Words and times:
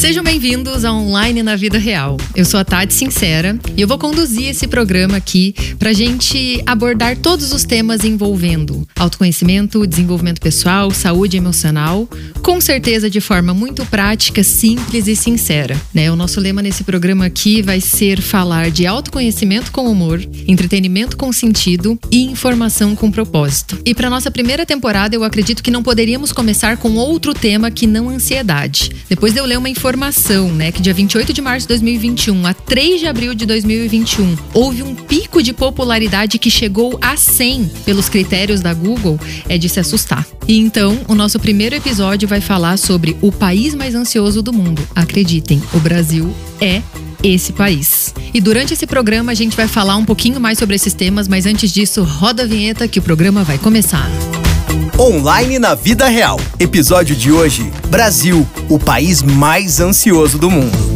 Sejam 0.00 0.24
bem-vindos 0.24 0.82
a 0.86 0.94
Online 0.94 1.42
na 1.42 1.56
Vida 1.56 1.76
Real. 1.76 2.16
Eu 2.34 2.46
sou 2.46 2.58
a 2.58 2.64
Tati 2.64 2.94
Sincera 2.94 3.58
e 3.76 3.82
eu 3.82 3.86
vou 3.86 3.98
conduzir 3.98 4.48
esse 4.48 4.66
programa 4.66 5.18
aqui 5.18 5.54
pra 5.78 5.92
gente 5.92 6.62
abordar 6.64 7.18
todos 7.18 7.52
os 7.52 7.64
temas 7.64 8.02
envolvendo 8.02 8.88
autoconhecimento, 8.98 9.86
desenvolvimento 9.86 10.40
pessoal, 10.40 10.90
saúde 10.90 11.36
emocional, 11.36 12.08
com 12.42 12.58
certeza 12.62 13.10
de 13.10 13.20
forma 13.20 13.52
muito 13.52 13.84
prática, 13.84 14.42
simples 14.42 15.06
e 15.06 15.14
sincera. 15.14 15.78
Né? 15.92 16.10
O 16.10 16.16
nosso 16.16 16.40
lema 16.40 16.62
nesse 16.62 16.82
programa 16.82 17.26
aqui 17.26 17.60
vai 17.60 17.78
ser 17.78 18.22
falar 18.22 18.70
de 18.70 18.86
autoconhecimento 18.86 19.70
com 19.70 19.84
humor, 19.84 20.18
entretenimento 20.48 21.14
com 21.14 21.30
sentido 21.30 21.98
e 22.10 22.22
informação 22.24 22.96
com 22.96 23.10
propósito. 23.10 23.78
E 23.84 23.94
para 23.94 24.08
nossa 24.08 24.30
primeira 24.30 24.64
temporada, 24.64 25.14
eu 25.14 25.24
acredito 25.24 25.62
que 25.62 25.70
não 25.70 25.82
poderíamos 25.82 26.32
começar 26.32 26.78
com 26.78 26.94
outro 26.94 27.34
tema 27.34 27.70
que 27.70 27.86
não 27.86 28.08
ansiedade. 28.08 28.90
Depois 29.06 29.34
de 29.34 29.40
eu 29.40 29.44
ler 29.44 29.58
uma 29.58 29.68
informação, 29.68 29.89
né, 30.54 30.70
que 30.70 30.80
dia 30.80 30.94
28 30.94 31.32
de 31.32 31.40
março 31.40 31.66
de 31.66 31.68
2021 31.68 32.46
a 32.46 32.54
3 32.54 33.00
de 33.00 33.06
abril 33.06 33.34
de 33.34 33.44
2021 33.44 34.36
houve 34.54 34.82
um 34.82 34.94
pico 34.94 35.42
de 35.42 35.52
popularidade 35.52 36.38
que 36.38 36.50
chegou 36.50 36.98
a 37.02 37.16
100 37.16 37.70
pelos 37.84 38.08
critérios 38.08 38.60
da 38.60 38.72
Google, 38.72 39.18
é 39.48 39.58
de 39.58 39.68
se 39.68 39.80
assustar. 39.80 40.26
E 40.46 40.58
então, 40.58 40.98
o 41.08 41.14
nosso 41.14 41.40
primeiro 41.40 41.74
episódio 41.74 42.28
vai 42.28 42.40
falar 42.40 42.76
sobre 42.76 43.16
o 43.20 43.32
país 43.32 43.74
mais 43.74 43.94
ansioso 43.94 44.42
do 44.42 44.52
mundo. 44.52 44.80
Acreditem, 44.94 45.62
o 45.74 45.80
Brasil 45.80 46.32
é 46.60 46.82
esse 47.22 47.52
país. 47.52 48.14
E 48.32 48.40
durante 48.40 48.72
esse 48.72 48.86
programa 48.86 49.32
a 49.32 49.34
gente 49.34 49.56
vai 49.56 49.68
falar 49.68 49.96
um 49.96 50.04
pouquinho 50.04 50.40
mais 50.40 50.58
sobre 50.58 50.76
esses 50.76 50.94
temas, 50.94 51.26
mas 51.26 51.46
antes 51.46 51.72
disso, 51.72 52.02
roda 52.02 52.44
a 52.44 52.46
vinheta 52.46 52.88
que 52.88 52.98
o 52.98 53.02
programa 53.02 53.42
vai 53.42 53.58
começar. 53.58 54.08
Online 55.00 55.58
na 55.58 55.74
vida 55.74 56.08
real. 56.08 56.38
Episódio 56.58 57.16
de 57.16 57.32
hoje: 57.32 57.72
Brasil, 57.88 58.46
o 58.68 58.78
país 58.78 59.22
mais 59.22 59.80
ansioso 59.80 60.36
do 60.36 60.50
mundo 60.50 60.89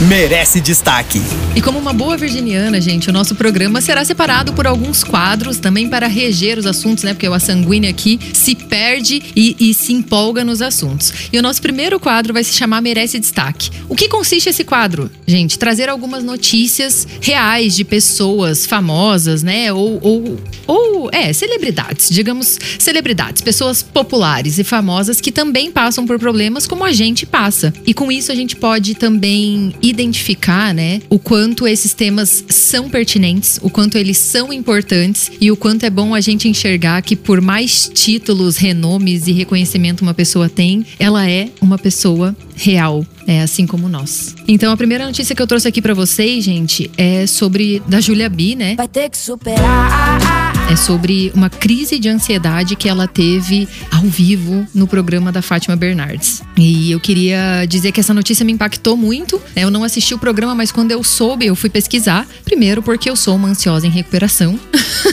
merece 0.00 0.60
destaque. 0.60 1.22
E 1.54 1.62
como 1.62 1.78
uma 1.78 1.92
boa 1.92 2.18
virginiana, 2.18 2.78
gente, 2.82 3.08
o 3.08 3.12
nosso 3.12 3.34
programa 3.34 3.80
será 3.80 4.04
separado 4.04 4.52
por 4.52 4.66
alguns 4.66 5.02
quadros 5.02 5.56
também 5.56 5.88
para 5.88 6.06
reger 6.06 6.58
os 6.58 6.66
assuntos, 6.66 7.02
né? 7.02 7.14
Porque 7.14 7.26
A 7.26 7.38
Sanguínea 7.38 7.88
aqui 7.88 8.20
se 8.34 8.54
perde 8.54 9.22
e, 9.34 9.56
e, 9.58 9.72
se 9.72 9.94
empolga 9.94 10.44
nos 10.44 10.60
assuntos. 10.60 11.12
E 11.32 11.38
o 11.38 11.42
nosso 11.42 11.62
primeiro 11.62 11.98
quadro 11.98 12.34
vai 12.34 12.44
se 12.44 12.52
chamar 12.52 12.82
Merece 12.82 13.18
Destaque. 13.18 13.70
O 13.88 13.96
que 13.96 14.08
consiste 14.08 14.50
esse 14.50 14.64
quadro? 14.64 15.10
Gente, 15.26 15.58
trazer 15.58 15.88
algumas 15.88 16.22
notícias 16.22 17.06
reais 17.20 17.74
de 17.74 17.84
pessoas 17.84 18.66
famosas, 18.66 19.42
né? 19.42 19.72
Ou, 19.72 19.98
ou, 20.02 20.38
ou 20.66 21.10
é, 21.10 21.32
celebridades, 21.32 22.10
digamos, 22.10 22.58
celebridades, 22.78 23.40
pessoas 23.40 23.82
populares 23.82 24.58
e 24.58 24.64
famosas 24.64 25.22
que 25.22 25.32
também 25.32 25.70
passam 25.70 26.06
por 26.06 26.18
problemas 26.18 26.66
como 26.66 26.84
a 26.84 26.92
gente 26.92 27.24
passa. 27.24 27.72
E 27.86 27.94
com 27.94 28.12
isso 28.12 28.30
a 28.30 28.34
gente 28.34 28.56
pode 28.56 28.94
também 28.94 29.74
identificar, 29.88 30.74
né, 30.74 31.00
o 31.08 31.18
quanto 31.18 31.66
esses 31.66 31.94
temas 31.94 32.44
são 32.48 32.88
pertinentes, 32.88 33.58
o 33.62 33.70
quanto 33.70 33.98
eles 33.98 34.18
são 34.18 34.52
importantes 34.52 35.30
e 35.40 35.50
o 35.50 35.56
quanto 35.56 35.84
é 35.84 35.90
bom 35.90 36.14
a 36.14 36.20
gente 36.20 36.48
enxergar 36.48 37.02
que 37.02 37.16
por 37.16 37.40
mais 37.40 37.90
títulos, 37.92 38.56
renomes 38.56 39.26
e 39.26 39.32
reconhecimento 39.32 40.02
uma 40.02 40.14
pessoa 40.14 40.48
tem, 40.48 40.84
ela 40.98 41.28
é 41.28 41.48
uma 41.60 41.78
pessoa 41.78 42.36
real, 42.54 43.04
é 43.26 43.42
assim 43.42 43.66
como 43.66 43.88
nós. 43.88 44.34
Então 44.48 44.72
a 44.72 44.76
primeira 44.76 45.04
notícia 45.04 45.34
que 45.34 45.42
eu 45.42 45.46
trouxe 45.46 45.68
aqui 45.68 45.82
para 45.82 45.94
vocês, 45.94 46.44
gente, 46.44 46.90
é 46.96 47.26
sobre 47.26 47.82
da 47.86 48.00
Julia 48.00 48.28
B, 48.28 48.54
né? 48.54 48.74
Vai 48.76 48.88
ter 48.88 49.10
que 49.10 49.18
superar. 49.18 50.55
É 50.68 50.74
sobre 50.74 51.30
uma 51.32 51.48
crise 51.48 51.96
de 51.98 52.08
ansiedade 52.08 52.74
que 52.74 52.88
ela 52.88 53.06
teve 53.06 53.68
ao 53.90 54.02
vivo 54.02 54.66
no 54.74 54.86
programa 54.86 55.30
da 55.30 55.40
Fátima 55.40 55.76
Bernardes. 55.76 56.42
E 56.56 56.90
eu 56.90 56.98
queria 56.98 57.64
dizer 57.68 57.92
que 57.92 58.00
essa 58.00 58.12
notícia 58.12 58.44
me 58.44 58.52
impactou 58.52 58.96
muito. 58.96 59.40
Né? 59.54 59.62
Eu 59.62 59.70
não 59.70 59.84
assisti 59.84 60.12
o 60.12 60.18
programa, 60.18 60.54
mas 60.56 60.72
quando 60.72 60.90
eu 60.90 61.04
soube, 61.04 61.46
eu 61.46 61.54
fui 61.54 61.70
pesquisar. 61.70 62.26
Primeiro, 62.44 62.82
porque 62.82 63.08
eu 63.08 63.14
sou 63.14 63.36
uma 63.36 63.48
ansiosa 63.48 63.86
em 63.86 63.90
recuperação. 63.90 64.58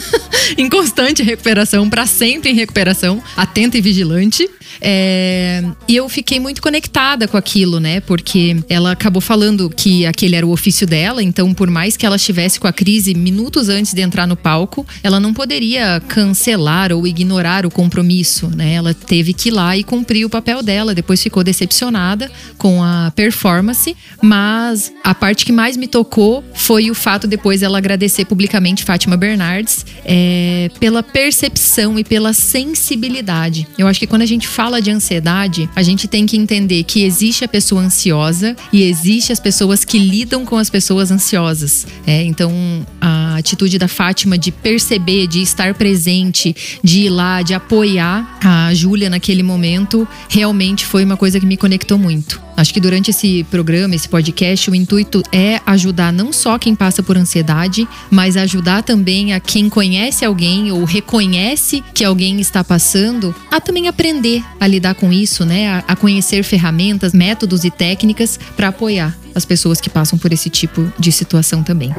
em 0.58 0.68
constante 0.68 1.22
recuperação, 1.22 1.88
para 1.88 2.04
sempre 2.04 2.50
em 2.50 2.54
recuperação, 2.54 3.22
atenta 3.36 3.78
e 3.78 3.80
vigilante. 3.80 4.50
É, 4.86 5.64
e 5.88 5.96
eu 5.96 6.06
fiquei 6.10 6.38
muito 6.38 6.60
conectada 6.60 7.26
com 7.26 7.38
aquilo, 7.38 7.80
né? 7.80 8.00
Porque 8.00 8.56
ela 8.68 8.92
acabou 8.92 9.22
falando 9.22 9.70
que 9.70 10.04
aquele 10.04 10.36
era 10.36 10.46
o 10.46 10.50
ofício 10.50 10.86
dela, 10.86 11.22
então, 11.22 11.54
por 11.54 11.70
mais 11.70 11.96
que 11.96 12.04
ela 12.04 12.16
estivesse 12.16 12.60
com 12.60 12.66
a 12.66 12.72
crise 12.72 13.14
minutos 13.14 13.70
antes 13.70 13.94
de 13.94 14.02
entrar 14.02 14.26
no 14.26 14.36
palco, 14.36 14.86
ela 15.02 15.18
não 15.18 15.32
poderia 15.32 16.02
cancelar 16.06 16.92
ou 16.92 17.06
ignorar 17.06 17.64
o 17.64 17.70
compromisso, 17.70 18.48
né? 18.54 18.74
Ela 18.74 18.92
teve 18.92 19.32
que 19.32 19.48
ir 19.48 19.52
lá 19.52 19.74
e 19.74 19.82
cumprir 19.82 20.26
o 20.26 20.28
papel 20.28 20.62
dela. 20.62 20.94
Depois 20.94 21.22
ficou 21.22 21.42
decepcionada 21.42 22.30
com 22.58 22.82
a 22.82 23.10
performance, 23.16 23.96
mas 24.20 24.92
a 25.02 25.14
parte 25.14 25.46
que 25.46 25.52
mais 25.52 25.78
me 25.78 25.88
tocou 25.88 26.44
foi 26.52 26.90
o 26.90 26.94
fato 26.94 27.26
depois 27.26 27.62
ela 27.62 27.78
agradecer 27.78 28.26
publicamente 28.26 28.84
Fátima 28.84 29.16
Bernardes 29.16 29.86
é, 30.04 30.70
pela 30.78 31.02
percepção 31.02 31.98
e 31.98 32.04
pela 32.04 32.34
sensibilidade. 32.34 33.66
Eu 33.78 33.86
acho 33.86 33.98
que 33.98 34.06
quando 34.06 34.22
a 34.22 34.26
gente 34.26 34.46
fala 34.46 34.73
fala 34.74 34.82
de 34.82 34.90
ansiedade, 34.90 35.70
a 35.76 35.82
gente 35.82 36.08
tem 36.08 36.26
que 36.26 36.36
entender 36.36 36.82
que 36.82 37.04
existe 37.04 37.44
a 37.44 37.48
pessoa 37.48 37.80
ansiosa 37.80 38.56
e 38.72 38.82
existe 38.82 39.32
as 39.32 39.38
pessoas 39.38 39.84
que 39.84 39.98
lidam 39.98 40.44
com 40.44 40.56
as 40.56 40.68
pessoas 40.68 41.12
ansiosas. 41.12 41.86
É, 42.04 42.24
então, 42.24 42.52
a 43.00 43.36
atitude 43.36 43.78
da 43.78 43.86
Fátima 43.86 44.36
de 44.36 44.50
perceber, 44.50 45.28
de 45.28 45.40
estar 45.42 45.74
presente, 45.74 46.56
de 46.82 47.02
ir 47.02 47.10
lá, 47.10 47.42
de 47.42 47.54
apoiar 47.54 48.38
a 48.42 48.74
Júlia 48.74 49.08
naquele 49.08 49.42
momento, 49.42 50.08
realmente 50.28 50.84
foi 50.84 51.04
uma 51.04 51.16
coisa 51.16 51.38
que 51.38 51.46
me 51.46 51.56
conectou 51.56 51.98
muito. 51.98 52.42
Acho 52.56 52.72
que 52.72 52.80
durante 52.80 53.10
esse 53.10 53.44
programa, 53.50 53.94
esse 53.94 54.08
podcast, 54.08 54.70
o 54.70 54.74
intuito 54.74 55.22
é 55.32 55.60
ajudar 55.66 56.12
não 56.12 56.32
só 56.32 56.58
quem 56.58 56.74
passa 56.74 57.02
por 57.02 57.16
ansiedade, 57.16 57.88
mas 58.10 58.36
ajudar 58.36 58.82
também 58.82 59.32
a 59.32 59.40
quem 59.40 59.68
conhece 59.68 60.24
alguém 60.24 60.70
ou 60.70 60.84
reconhece 60.84 61.82
que 61.92 62.04
alguém 62.04 62.40
está 62.40 62.62
passando 62.62 63.34
a 63.50 63.60
também 63.60 63.88
aprender 63.88 64.42
a 64.60 64.66
lidar 64.66 64.94
com 64.94 65.12
isso, 65.12 65.44
né? 65.44 65.82
A, 65.86 65.96
conhecer 65.96 66.42
ferramentas, 66.42 67.12
métodos 67.12 67.64
e 67.64 67.70
técnicas 67.70 68.38
para 68.56 68.68
apoiar 68.68 69.16
as 69.34 69.44
pessoas 69.44 69.80
que 69.80 69.88
passam 69.88 70.18
por 70.18 70.32
esse 70.32 70.50
tipo 70.50 70.92
de 70.98 71.10
situação 71.10 71.62
também. 71.62 71.92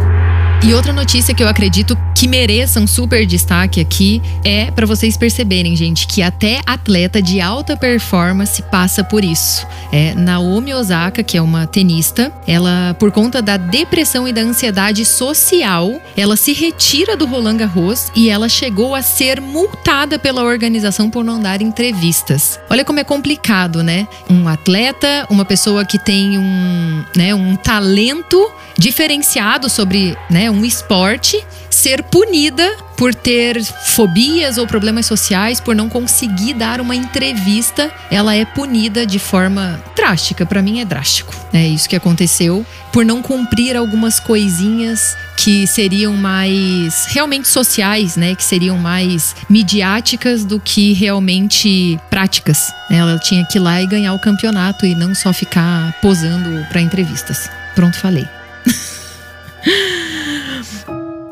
E 0.65 0.73
outra 0.73 0.91
notícia 0.91 1.31
que 1.31 1.43
eu 1.43 1.47
acredito 1.47 1.95
que 2.15 2.27
mereça 2.27 2.79
um 2.79 2.87
super 2.87 3.23
destaque 3.27 3.79
aqui 3.79 4.19
é 4.43 4.71
para 4.71 4.87
vocês 4.87 5.15
perceberem, 5.15 5.75
gente, 5.75 6.07
que 6.07 6.23
até 6.23 6.59
atleta 6.65 7.21
de 7.21 7.39
alta 7.39 7.77
performance 7.77 8.63
passa 8.63 9.03
por 9.03 9.23
isso. 9.23 9.67
É 9.91 10.15
Naomi 10.15 10.73
Osaka, 10.73 11.21
que 11.21 11.37
é 11.37 11.41
uma 11.41 11.67
tenista, 11.67 12.31
ela 12.47 12.95
por 12.97 13.11
conta 13.11 13.43
da 13.43 13.57
depressão 13.57 14.27
e 14.27 14.33
da 14.33 14.41
ansiedade 14.41 15.05
social, 15.05 16.01
ela 16.17 16.35
se 16.35 16.51
retira 16.51 17.15
do 17.15 17.27
Roland 17.27 17.57
Garros 17.57 18.11
e 18.15 18.31
ela 18.31 18.49
chegou 18.49 18.95
a 18.95 19.03
ser 19.03 19.39
multada 19.39 20.17
pela 20.17 20.43
organização 20.43 21.11
por 21.11 21.23
não 21.23 21.39
dar 21.39 21.61
entrevistas. 21.61 22.59
Olha 22.71 22.83
como 22.83 22.99
é 22.99 23.03
complicado, 23.03 23.83
né? 23.83 24.07
Um 24.27 24.47
atleta, 24.47 25.27
uma 25.29 25.45
pessoa 25.45 25.85
que 25.85 25.99
tem 25.99 26.39
um, 26.39 27.03
né, 27.15 27.35
um 27.35 27.55
talento 27.55 28.51
diferenciado 28.77 29.69
sobre 29.69 30.17
né, 30.29 30.49
um 30.55 30.66
esporte 30.66 31.43
ser 31.69 32.01
punida 32.03 32.75
por 32.97 33.13
ter 33.13 33.61
fobias 33.63 34.57
ou 34.57 34.66
problemas 34.66 35.05
sociais, 35.05 35.59
por 35.59 35.75
não 35.75 35.89
conseguir 35.89 36.53
dar 36.53 36.79
uma 36.79 36.95
entrevista, 36.95 37.91
ela 38.09 38.33
é 38.33 38.45
punida 38.45 39.05
de 39.05 39.19
forma 39.19 39.83
drástica. 39.95 40.45
Para 40.45 40.61
mim 40.61 40.79
é 40.79 40.85
drástico. 40.85 41.35
É 41.53 41.67
isso 41.67 41.89
que 41.89 41.95
aconteceu 41.95 42.65
por 42.94 43.03
não 43.05 43.21
cumprir 43.21 43.75
algumas 43.75 44.19
coisinhas 44.19 45.17
que 45.35 45.67
seriam 45.67 46.13
mais 46.13 47.05
realmente 47.09 47.49
sociais, 47.49 48.15
né? 48.15 48.33
Que 48.33 48.44
seriam 48.44 48.77
mais 48.77 49.35
midiáticas 49.49 50.45
do 50.45 50.59
que 50.59 50.94
realmente 50.94 51.99
práticas. 52.09 52.74
Ela 52.89 53.19
tinha 53.19 53.45
que 53.45 53.57
ir 53.57 53.62
lá 53.62 53.81
e 53.81 53.85
ganhar 53.85 54.13
o 54.13 54.19
campeonato 54.19 54.85
e 54.85 54.95
não 54.95 55.13
só 55.13 55.33
ficar 55.33 55.94
posando 56.01 56.65
para 56.69 56.80
entrevistas. 56.80 57.50
Pronto, 57.75 58.00
falei. 58.00 58.25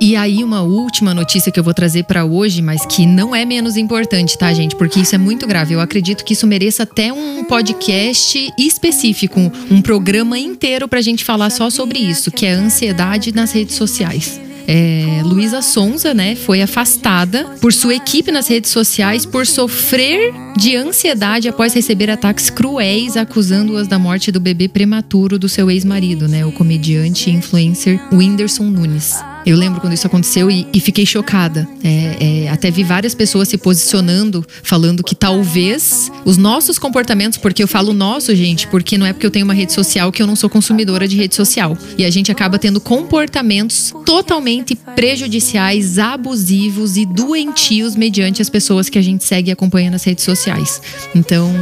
E 0.06 0.18
aí, 0.18 0.44
uma 0.44 0.62
última 0.62 1.14
notícia 1.14 1.50
que 1.50 1.58
eu 1.58 1.64
vou 1.64 1.74
trazer 1.74 2.04
para 2.04 2.26
hoje, 2.26 2.62
mas 2.62 2.86
que 2.86 3.06
não 3.06 3.34
é 3.34 3.46
menos 3.46 3.78
importante, 3.78 4.38
tá, 4.38 4.52
gente? 4.54 4.76
Porque 4.76 5.00
isso 5.00 5.16
é 5.16 5.18
muito 5.18 5.48
grave. 5.48 5.76
Eu 5.76 5.80
acredito 5.80 6.26
que 6.26 6.34
isso 6.34 6.46
mereça 6.46 6.84
até 6.84 7.14
um 7.14 7.46
podcast 7.46 8.52
específico, 8.60 9.40
um 9.72 9.82
programa 9.82 10.38
inteiro 10.38 10.90
pra 10.90 11.00
gente 11.00 11.24
falar 11.24 11.50
só 11.50 11.70
sobre 11.70 12.00
isso, 12.00 12.32
que 12.32 12.46
é 12.46 12.54
a 12.54 12.60
ansiedade 12.60 13.34
nas 13.34 13.54
redes 13.54 13.78
sociais. 13.78 14.42
É, 14.68 15.22
Luísa 15.24 15.62
Sonza, 15.62 16.14
né, 16.14 16.36
foi 16.36 16.62
afastada 16.62 17.46
por 17.62 17.72
sua 17.72 17.96
equipe 17.96 18.30
nas 18.30 18.50
redes 18.50 18.72
sociais 18.72 19.26
por 19.26 19.48
sofrer 19.48 20.34
de 20.58 20.76
ansiedade 20.76 21.48
após 21.48 21.74
receber 21.74 22.10
ataques 22.10 22.50
cruéis 22.50 23.16
acusando-as 23.16 23.88
da 23.88 23.98
morte 23.98 24.34
do 24.34 24.40
bebê 24.42 24.68
prematuro 24.68 25.40
do 25.40 25.48
seu 25.48 25.72
ex-marido, 25.72 26.28
né, 26.28 26.46
o 26.46 26.52
comediante 26.52 27.30
e 27.30 27.34
influencer 27.34 28.02
Whindersson 28.12 28.66
Nunes. 28.66 29.16
Eu 29.46 29.58
lembro 29.58 29.82
quando 29.82 29.94
isso 29.94 30.08
aconteceu 30.08 30.50
e, 30.50 30.66
e 30.74 30.80
fiquei 30.80 31.06
chocada. 31.06 31.68
É, 31.84 32.46
é, 32.46 32.50
até 32.50 32.72
vi 32.72 32.84
várias 32.84 33.14
pessoas 33.14 33.50
se 33.50 33.58
posicionando, 33.58 34.46
falando 34.64 35.04
que 35.04 35.14
talvez 35.14 36.10
os 36.24 36.38
nossos 36.38 36.80
comportamentos, 36.80 37.38
porque 37.38 37.62
eu 37.62 37.68
falo 37.68 37.94
nosso, 37.94 38.34
gente, 38.34 38.68
porque 38.68 38.98
não 38.98 39.06
é 39.06 39.12
porque 39.12 39.26
eu 39.26 39.32
tenho 39.32 39.44
uma 39.44 39.54
rede 39.54 39.74
social 39.74 40.12
que 40.12 40.22
eu 40.22 40.28
não 40.28 40.36
sou 40.36 40.50
consumidora 40.50 41.08
de 41.08 41.18
rede 41.18 41.36
social. 41.36 41.78
E 41.98 42.06
a 42.06 42.10
gente 42.10 42.32
acaba 42.32 42.58
tendo 42.58 42.80
comportamentos 42.80 43.94
totalmente 44.06 44.76
prejudiciais, 44.96 46.00
abusivos 46.00 46.96
e 46.96 47.06
doentios 47.06 47.96
mediante 47.96 48.42
as 48.42 48.50
pessoas 48.50 48.88
que 48.88 48.98
a 48.98 49.02
gente 49.02 49.26
segue 49.26 49.50
e 49.50 49.52
acompanha 49.52 49.92
nas 49.92 50.04
redes 50.06 50.24
sociais. 50.24 50.82
Então, 51.14 51.54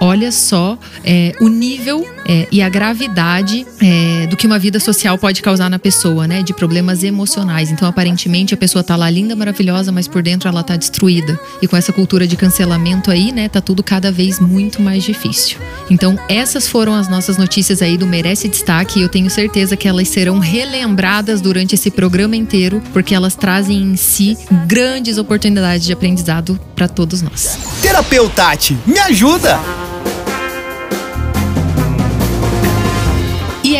olha 0.00 0.30
só 0.30 0.78
é, 1.02 1.32
o 1.40 1.48
nível 1.48 2.06
é, 2.26 2.46
e 2.52 2.60
a 2.60 2.68
gravidade 2.68 3.66
é, 3.80 4.26
do 4.26 4.36
que 4.36 4.46
uma 4.46 4.58
vida 4.58 4.78
social 4.78 5.16
pode 5.16 5.40
causar 5.40 5.70
na 5.70 5.78
pessoa, 5.78 6.26
né? 6.26 6.42
De 6.42 6.52
problemas 6.52 7.02
emocionais. 7.02 7.21
Então, 7.70 7.88
aparentemente, 7.88 8.54
a 8.54 8.56
pessoa 8.56 8.82
tá 8.82 8.96
lá 8.96 9.08
linda, 9.10 9.34
maravilhosa, 9.36 9.92
mas 9.92 10.08
por 10.08 10.22
dentro 10.22 10.48
ela 10.48 10.62
tá 10.62 10.76
destruída. 10.76 11.38
E 11.60 11.68
com 11.68 11.76
essa 11.76 11.92
cultura 11.92 12.26
de 12.26 12.36
cancelamento 12.36 13.10
aí, 13.10 13.32
né? 13.32 13.48
Tá 13.48 13.60
tudo 13.60 13.82
cada 13.82 14.10
vez 14.10 14.38
muito 14.38 14.80
mais 14.82 15.04
difícil. 15.04 15.58
Então, 15.90 16.18
essas 16.28 16.68
foram 16.68 16.94
as 16.94 17.08
nossas 17.08 17.36
notícias 17.36 17.82
aí 17.82 17.96
do 17.96 18.06
Merece 18.06 18.48
Destaque. 18.48 19.00
E 19.00 19.02
eu 19.02 19.08
tenho 19.08 19.30
certeza 19.30 19.76
que 19.76 19.88
elas 19.88 20.08
serão 20.08 20.38
relembradas 20.38 21.40
durante 21.40 21.74
esse 21.74 21.90
programa 21.90 22.36
inteiro, 22.36 22.82
porque 22.92 23.14
elas 23.14 23.34
trazem 23.34 23.82
em 23.82 23.96
si 23.96 24.36
grandes 24.66 25.18
oportunidades 25.18 25.86
de 25.86 25.92
aprendizado 25.92 26.58
para 26.74 26.88
todos 26.88 27.22
nós. 27.22 27.58
Terapeuta, 27.80 28.42
me 28.86 28.98
ajuda! 28.98 29.81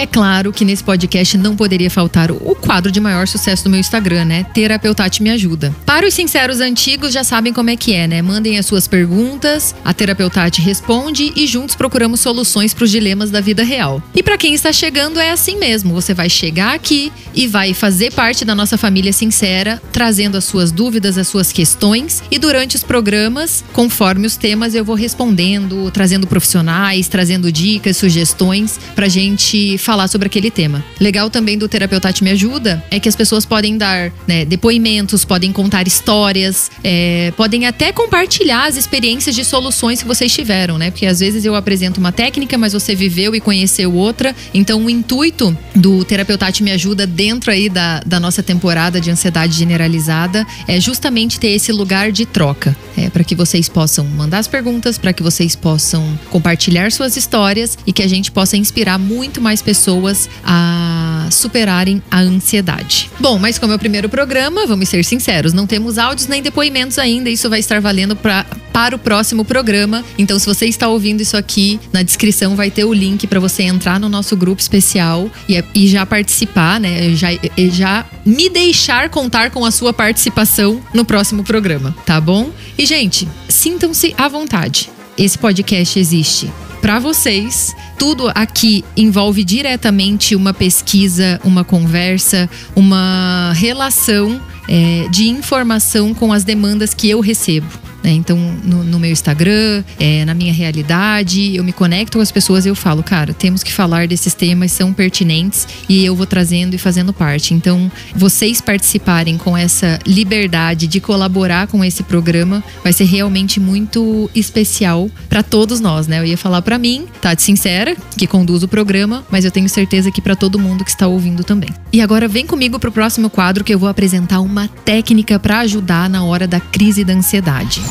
É 0.02 0.06
claro 0.06 0.52
que 0.52 0.64
nesse 0.64 0.82
podcast 0.82 1.38
não 1.38 1.54
poderia 1.54 1.88
faltar 1.88 2.32
o 2.32 2.56
quadro 2.56 2.90
de 2.90 3.00
maior 3.00 3.28
sucesso 3.28 3.62
do 3.62 3.70
meu 3.70 3.78
Instagram, 3.78 4.24
né? 4.24 4.44
Terapeutati 4.52 5.22
me 5.22 5.30
ajuda. 5.30 5.72
Para 5.86 6.08
os 6.08 6.12
sinceros 6.12 6.60
antigos 6.60 7.12
já 7.12 7.22
sabem 7.22 7.52
como 7.52 7.70
é 7.70 7.76
que 7.76 7.94
é, 7.94 8.08
né? 8.08 8.20
Mandem 8.20 8.58
as 8.58 8.66
suas 8.66 8.88
perguntas, 8.88 9.76
a 9.84 9.94
Terapeutati 9.94 10.60
responde 10.60 11.32
e 11.36 11.46
juntos 11.46 11.76
procuramos 11.76 12.18
soluções 12.18 12.74
para 12.74 12.82
os 12.82 12.90
dilemas 12.90 13.30
da 13.30 13.40
vida 13.40 13.62
real. 13.62 14.02
E 14.12 14.24
para 14.24 14.36
quem 14.36 14.54
está 14.54 14.72
chegando 14.72 15.20
é 15.20 15.30
assim 15.30 15.56
mesmo, 15.56 15.94
você 15.94 16.12
vai 16.12 16.28
chegar 16.28 16.74
aqui 16.74 17.12
e 17.32 17.46
vai 17.46 17.72
fazer 17.72 18.12
parte 18.12 18.44
da 18.44 18.56
nossa 18.56 18.76
família 18.76 19.12
sincera, 19.12 19.80
trazendo 19.92 20.36
as 20.36 20.44
suas 20.44 20.72
dúvidas, 20.72 21.16
as 21.16 21.28
suas 21.28 21.52
questões 21.52 22.24
e 22.28 22.40
durante 22.40 22.74
os 22.74 22.82
programas, 22.82 23.62
conforme 23.72 24.26
os 24.26 24.36
temas 24.36 24.74
eu 24.74 24.84
vou 24.84 24.96
respondendo, 24.96 25.92
trazendo 25.92 26.26
profissionais, 26.26 27.06
trazendo 27.06 27.52
dicas, 27.52 27.96
sugestões 27.96 28.80
pra 28.96 29.06
gente 29.06 29.78
falar 29.78 29.91
sobre 30.08 30.26
aquele 30.26 30.50
tema. 30.50 30.84
Legal 30.98 31.30
também 31.30 31.56
do 31.56 31.68
Terapeutate 31.68 32.24
Me 32.24 32.30
Ajuda 32.30 32.82
é 32.90 32.98
que 32.98 33.08
as 33.08 33.14
pessoas 33.14 33.44
podem 33.44 33.76
dar 33.76 34.10
né, 34.26 34.44
depoimentos, 34.44 35.24
podem 35.24 35.52
contar 35.52 35.86
histórias, 35.86 36.70
é, 36.82 37.32
podem 37.36 37.66
até 37.66 37.92
compartilhar 37.92 38.66
as 38.66 38.76
experiências 38.76 39.34
de 39.34 39.44
soluções 39.44 40.02
que 40.02 40.08
vocês 40.08 40.32
tiveram, 40.32 40.78
né? 40.78 40.90
Porque 40.90 41.06
às 41.06 41.20
vezes 41.20 41.44
eu 41.44 41.54
apresento 41.54 42.00
uma 42.00 42.10
técnica, 42.10 42.56
mas 42.56 42.72
você 42.72 42.94
viveu 42.94 43.34
e 43.34 43.40
conheceu 43.40 43.92
outra. 43.94 44.34
Então 44.54 44.84
o 44.84 44.90
intuito 44.90 45.56
do 45.74 46.04
Terapeutate 46.04 46.62
Me 46.62 46.72
Ajuda 46.72 47.06
dentro 47.06 47.50
aí 47.50 47.68
da, 47.68 48.00
da 48.00 48.18
nossa 48.18 48.42
temporada 48.42 49.00
de 49.00 49.10
ansiedade 49.10 49.54
generalizada 49.54 50.46
é 50.66 50.80
justamente 50.80 51.38
ter 51.38 51.50
esse 51.50 51.70
lugar 51.72 52.10
de 52.10 52.24
troca. 52.24 52.74
É, 52.96 53.08
para 53.08 53.24
que 53.24 53.34
vocês 53.34 53.68
possam 53.68 54.04
mandar 54.04 54.38
as 54.38 54.46
perguntas, 54.46 54.98
para 54.98 55.12
que 55.12 55.22
vocês 55.22 55.56
possam 55.56 56.18
compartilhar 56.30 56.92
suas 56.92 57.16
histórias 57.16 57.78
e 57.86 57.92
que 57.92 58.02
a 58.02 58.08
gente 58.08 58.30
possa 58.30 58.56
inspirar 58.56 58.98
muito 58.98 59.40
mais 59.40 59.62
pessoas 59.62 59.81
pessoas 59.82 60.28
a 60.44 61.26
superarem 61.30 62.00
a 62.08 62.20
ansiedade. 62.20 63.10
Bom, 63.18 63.36
mas 63.36 63.58
como 63.58 63.72
é 63.72 63.76
o 63.76 63.78
primeiro 63.78 64.08
programa, 64.08 64.64
vamos 64.64 64.88
ser 64.88 65.04
sinceros, 65.04 65.52
não 65.52 65.66
temos 65.66 65.98
áudios 65.98 66.28
nem 66.28 66.40
depoimentos 66.40 66.98
ainda, 66.98 67.28
isso 67.28 67.50
vai 67.50 67.58
estar 67.58 67.80
valendo 67.80 68.14
pra, 68.14 68.46
para 68.72 68.94
o 68.94 68.98
próximo 68.98 69.44
programa. 69.44 70.04
Então, 70.16 70.38
se 70.38 70.46
você 70.46 70.66
está 70.66 70.86
ouvindo 70.86 71.20
isso 71.20 71.36
aqui, 71.36 71.80
na 71.92 72.02
descrição 72.02 72.54
vai 72.54 72.70
ter 72.70 72.84
o 72.84 72.92
link 72.92 73.26
para 73.26 73.40
você 73.40 73.64
entrar 73.64 73.98
no 73.98 74.08
nosso 74.08 74.36
grupo 74.36 74.60
especial 74.60 75.28
e, 75.48 75.62
e 75.74 75.88
já 75.88 76.06
participar, 76.06 76.78
né? 76.78 77.14
Já, 77.16 77.28
já 77.70 78.06
me 78.24 78.48
deixar 78.48 79.08
contar 79.08 79.50
com 79.50 79.64
a 79.64 79.70
sua 79.72 79.92
participação 79.92 80.80
no 80.94 81.04
próximo 81.04 81.42
programa, 81.42 81.94
tá 82.06 82.20
bom? 82.20 82.50
E, 82.78 82.86
gente, 82.86 83.26
sintam-se 83.48 84.14
à 84.16 84.28
vontade. 84.28 84.88
Esse 85.18 85.36
podcast 85.36 85.98
existe 85.98 86.50
para 86.80 86.98
vocês. 86.98 87.74
Tudo 88.02 88.32
aqui 88.34 88.84
envolve 88.96 89.44
diretamente 89.44 90.34
uma 90.34 90.52
pesquisa, 90.52 91.40
uma 91.44 91.62
conversa, 91.62 92.50
uma 92.74 93.52
relação 93.52 94.40
é, 94.68 95.06
de 95.08 95.28
informação 95.28 96.12
com 96.12 96.32
as 96.32 96.42
demandas 96.42 96.94
que 96.94 97.08
eu 97.08 97.20
recebo. 97.20 97.68
Né? 98.02 98.10
Então, 98.12 98.36
no, 98.64 98.82
no, 98.82 98.98
meu 98.98 99.10
Instagram, 99.10 99.84
é, 99.98 100.24
na 100.24 100.34
minha 100.34 100.52
realidade, 100.52 101.56
eu 101.56 101.62
me 101.62 101.72
conecto 101.72 102.18
com 102.18 102.22
as 102.22 102.32
pessoas 102.32 102.66
e 102.66 102.68
eu 102.68 102.74
falo, 102.74 103.02
cara, 103.02 103.32
temos 103.32 103.62
que 103.62 103.72
falar 103.72 104.08
desses 104.08 104.34
temas, 104.34 104.72
são 104.72 104.92
pertinentes 104.92 105.66
e 105.88 106.04
eu 106.04 106.16
vou 106.16 106.26
trazendo 106.26 106.74
e 106.74 106.78
fazendo 106.78 107.12
parte. 107.12 107.54
Então, 107.54 107.90
vocês 108.14 108.60
participarem 108.60 109.38
com 109.38 109.56
essa 109.56 109.98
liberdade 110.06 110.86
de 110.86 111.00
colaborar 111.00 111.66
com 111.66 111.84
esse 111.84 112.02
programa 112.02 112.62
vai 112.82 112.92
ser 112.92 113.04
realmente 113.04 113.60
muito 113.60 114.30
especial 114.34 115.10
para 115.28 115.42
todos 115.42 115.80
nós, 115.80 116.06
né? 116.06 116.18
Eu 116.18 116.24
ia 116.24 116.38
falar 116.38 116.62
para 116.62 116.78
mim, 116.78 117.06
Tati 117.20 117.42
Sincera, 117.42 117.96
que 118.16 118.26
conduz 118.26 118.62
o 118.62 118.68
programa, 118.68 119.24
mas 119.30 119.44
eu 119.44 119.50
tenho 119.50 119.68
certeza 119.68 120.10
que 120.10 120.20
para 120.20 120.34
todo 120.34 120.58
mundo 120.58 120.84
que 120.84 120.90
está 120.90 121.06
ouvindo 121.06 121.44
também. 121.44 121.70
E 121.92 122.00
agora 122.00 122.26
vem 122.26 122.46
comigo 122.46 122.78
pro 122.78 122.92
próximo 122.92 123.28
quadro 123.28 123.64
que 123.64 123.74
eu 123.74 123.78
vou 123.78 123.88
apresentar 123.88 124.40
uma 124.40 124.68
técnica 124.68 125.38
para 125.38 125.60
ajudar 125.60 126.08
na 126.08 126.24
hora 126.24 126.46
da 126.46 126.60
crise 126.60 127.04
da 127.04 127.12
ansiedade. 127.12 127.82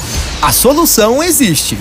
A 0.42 0.52
solução 0.52 1.22
existe. 1.22 1.78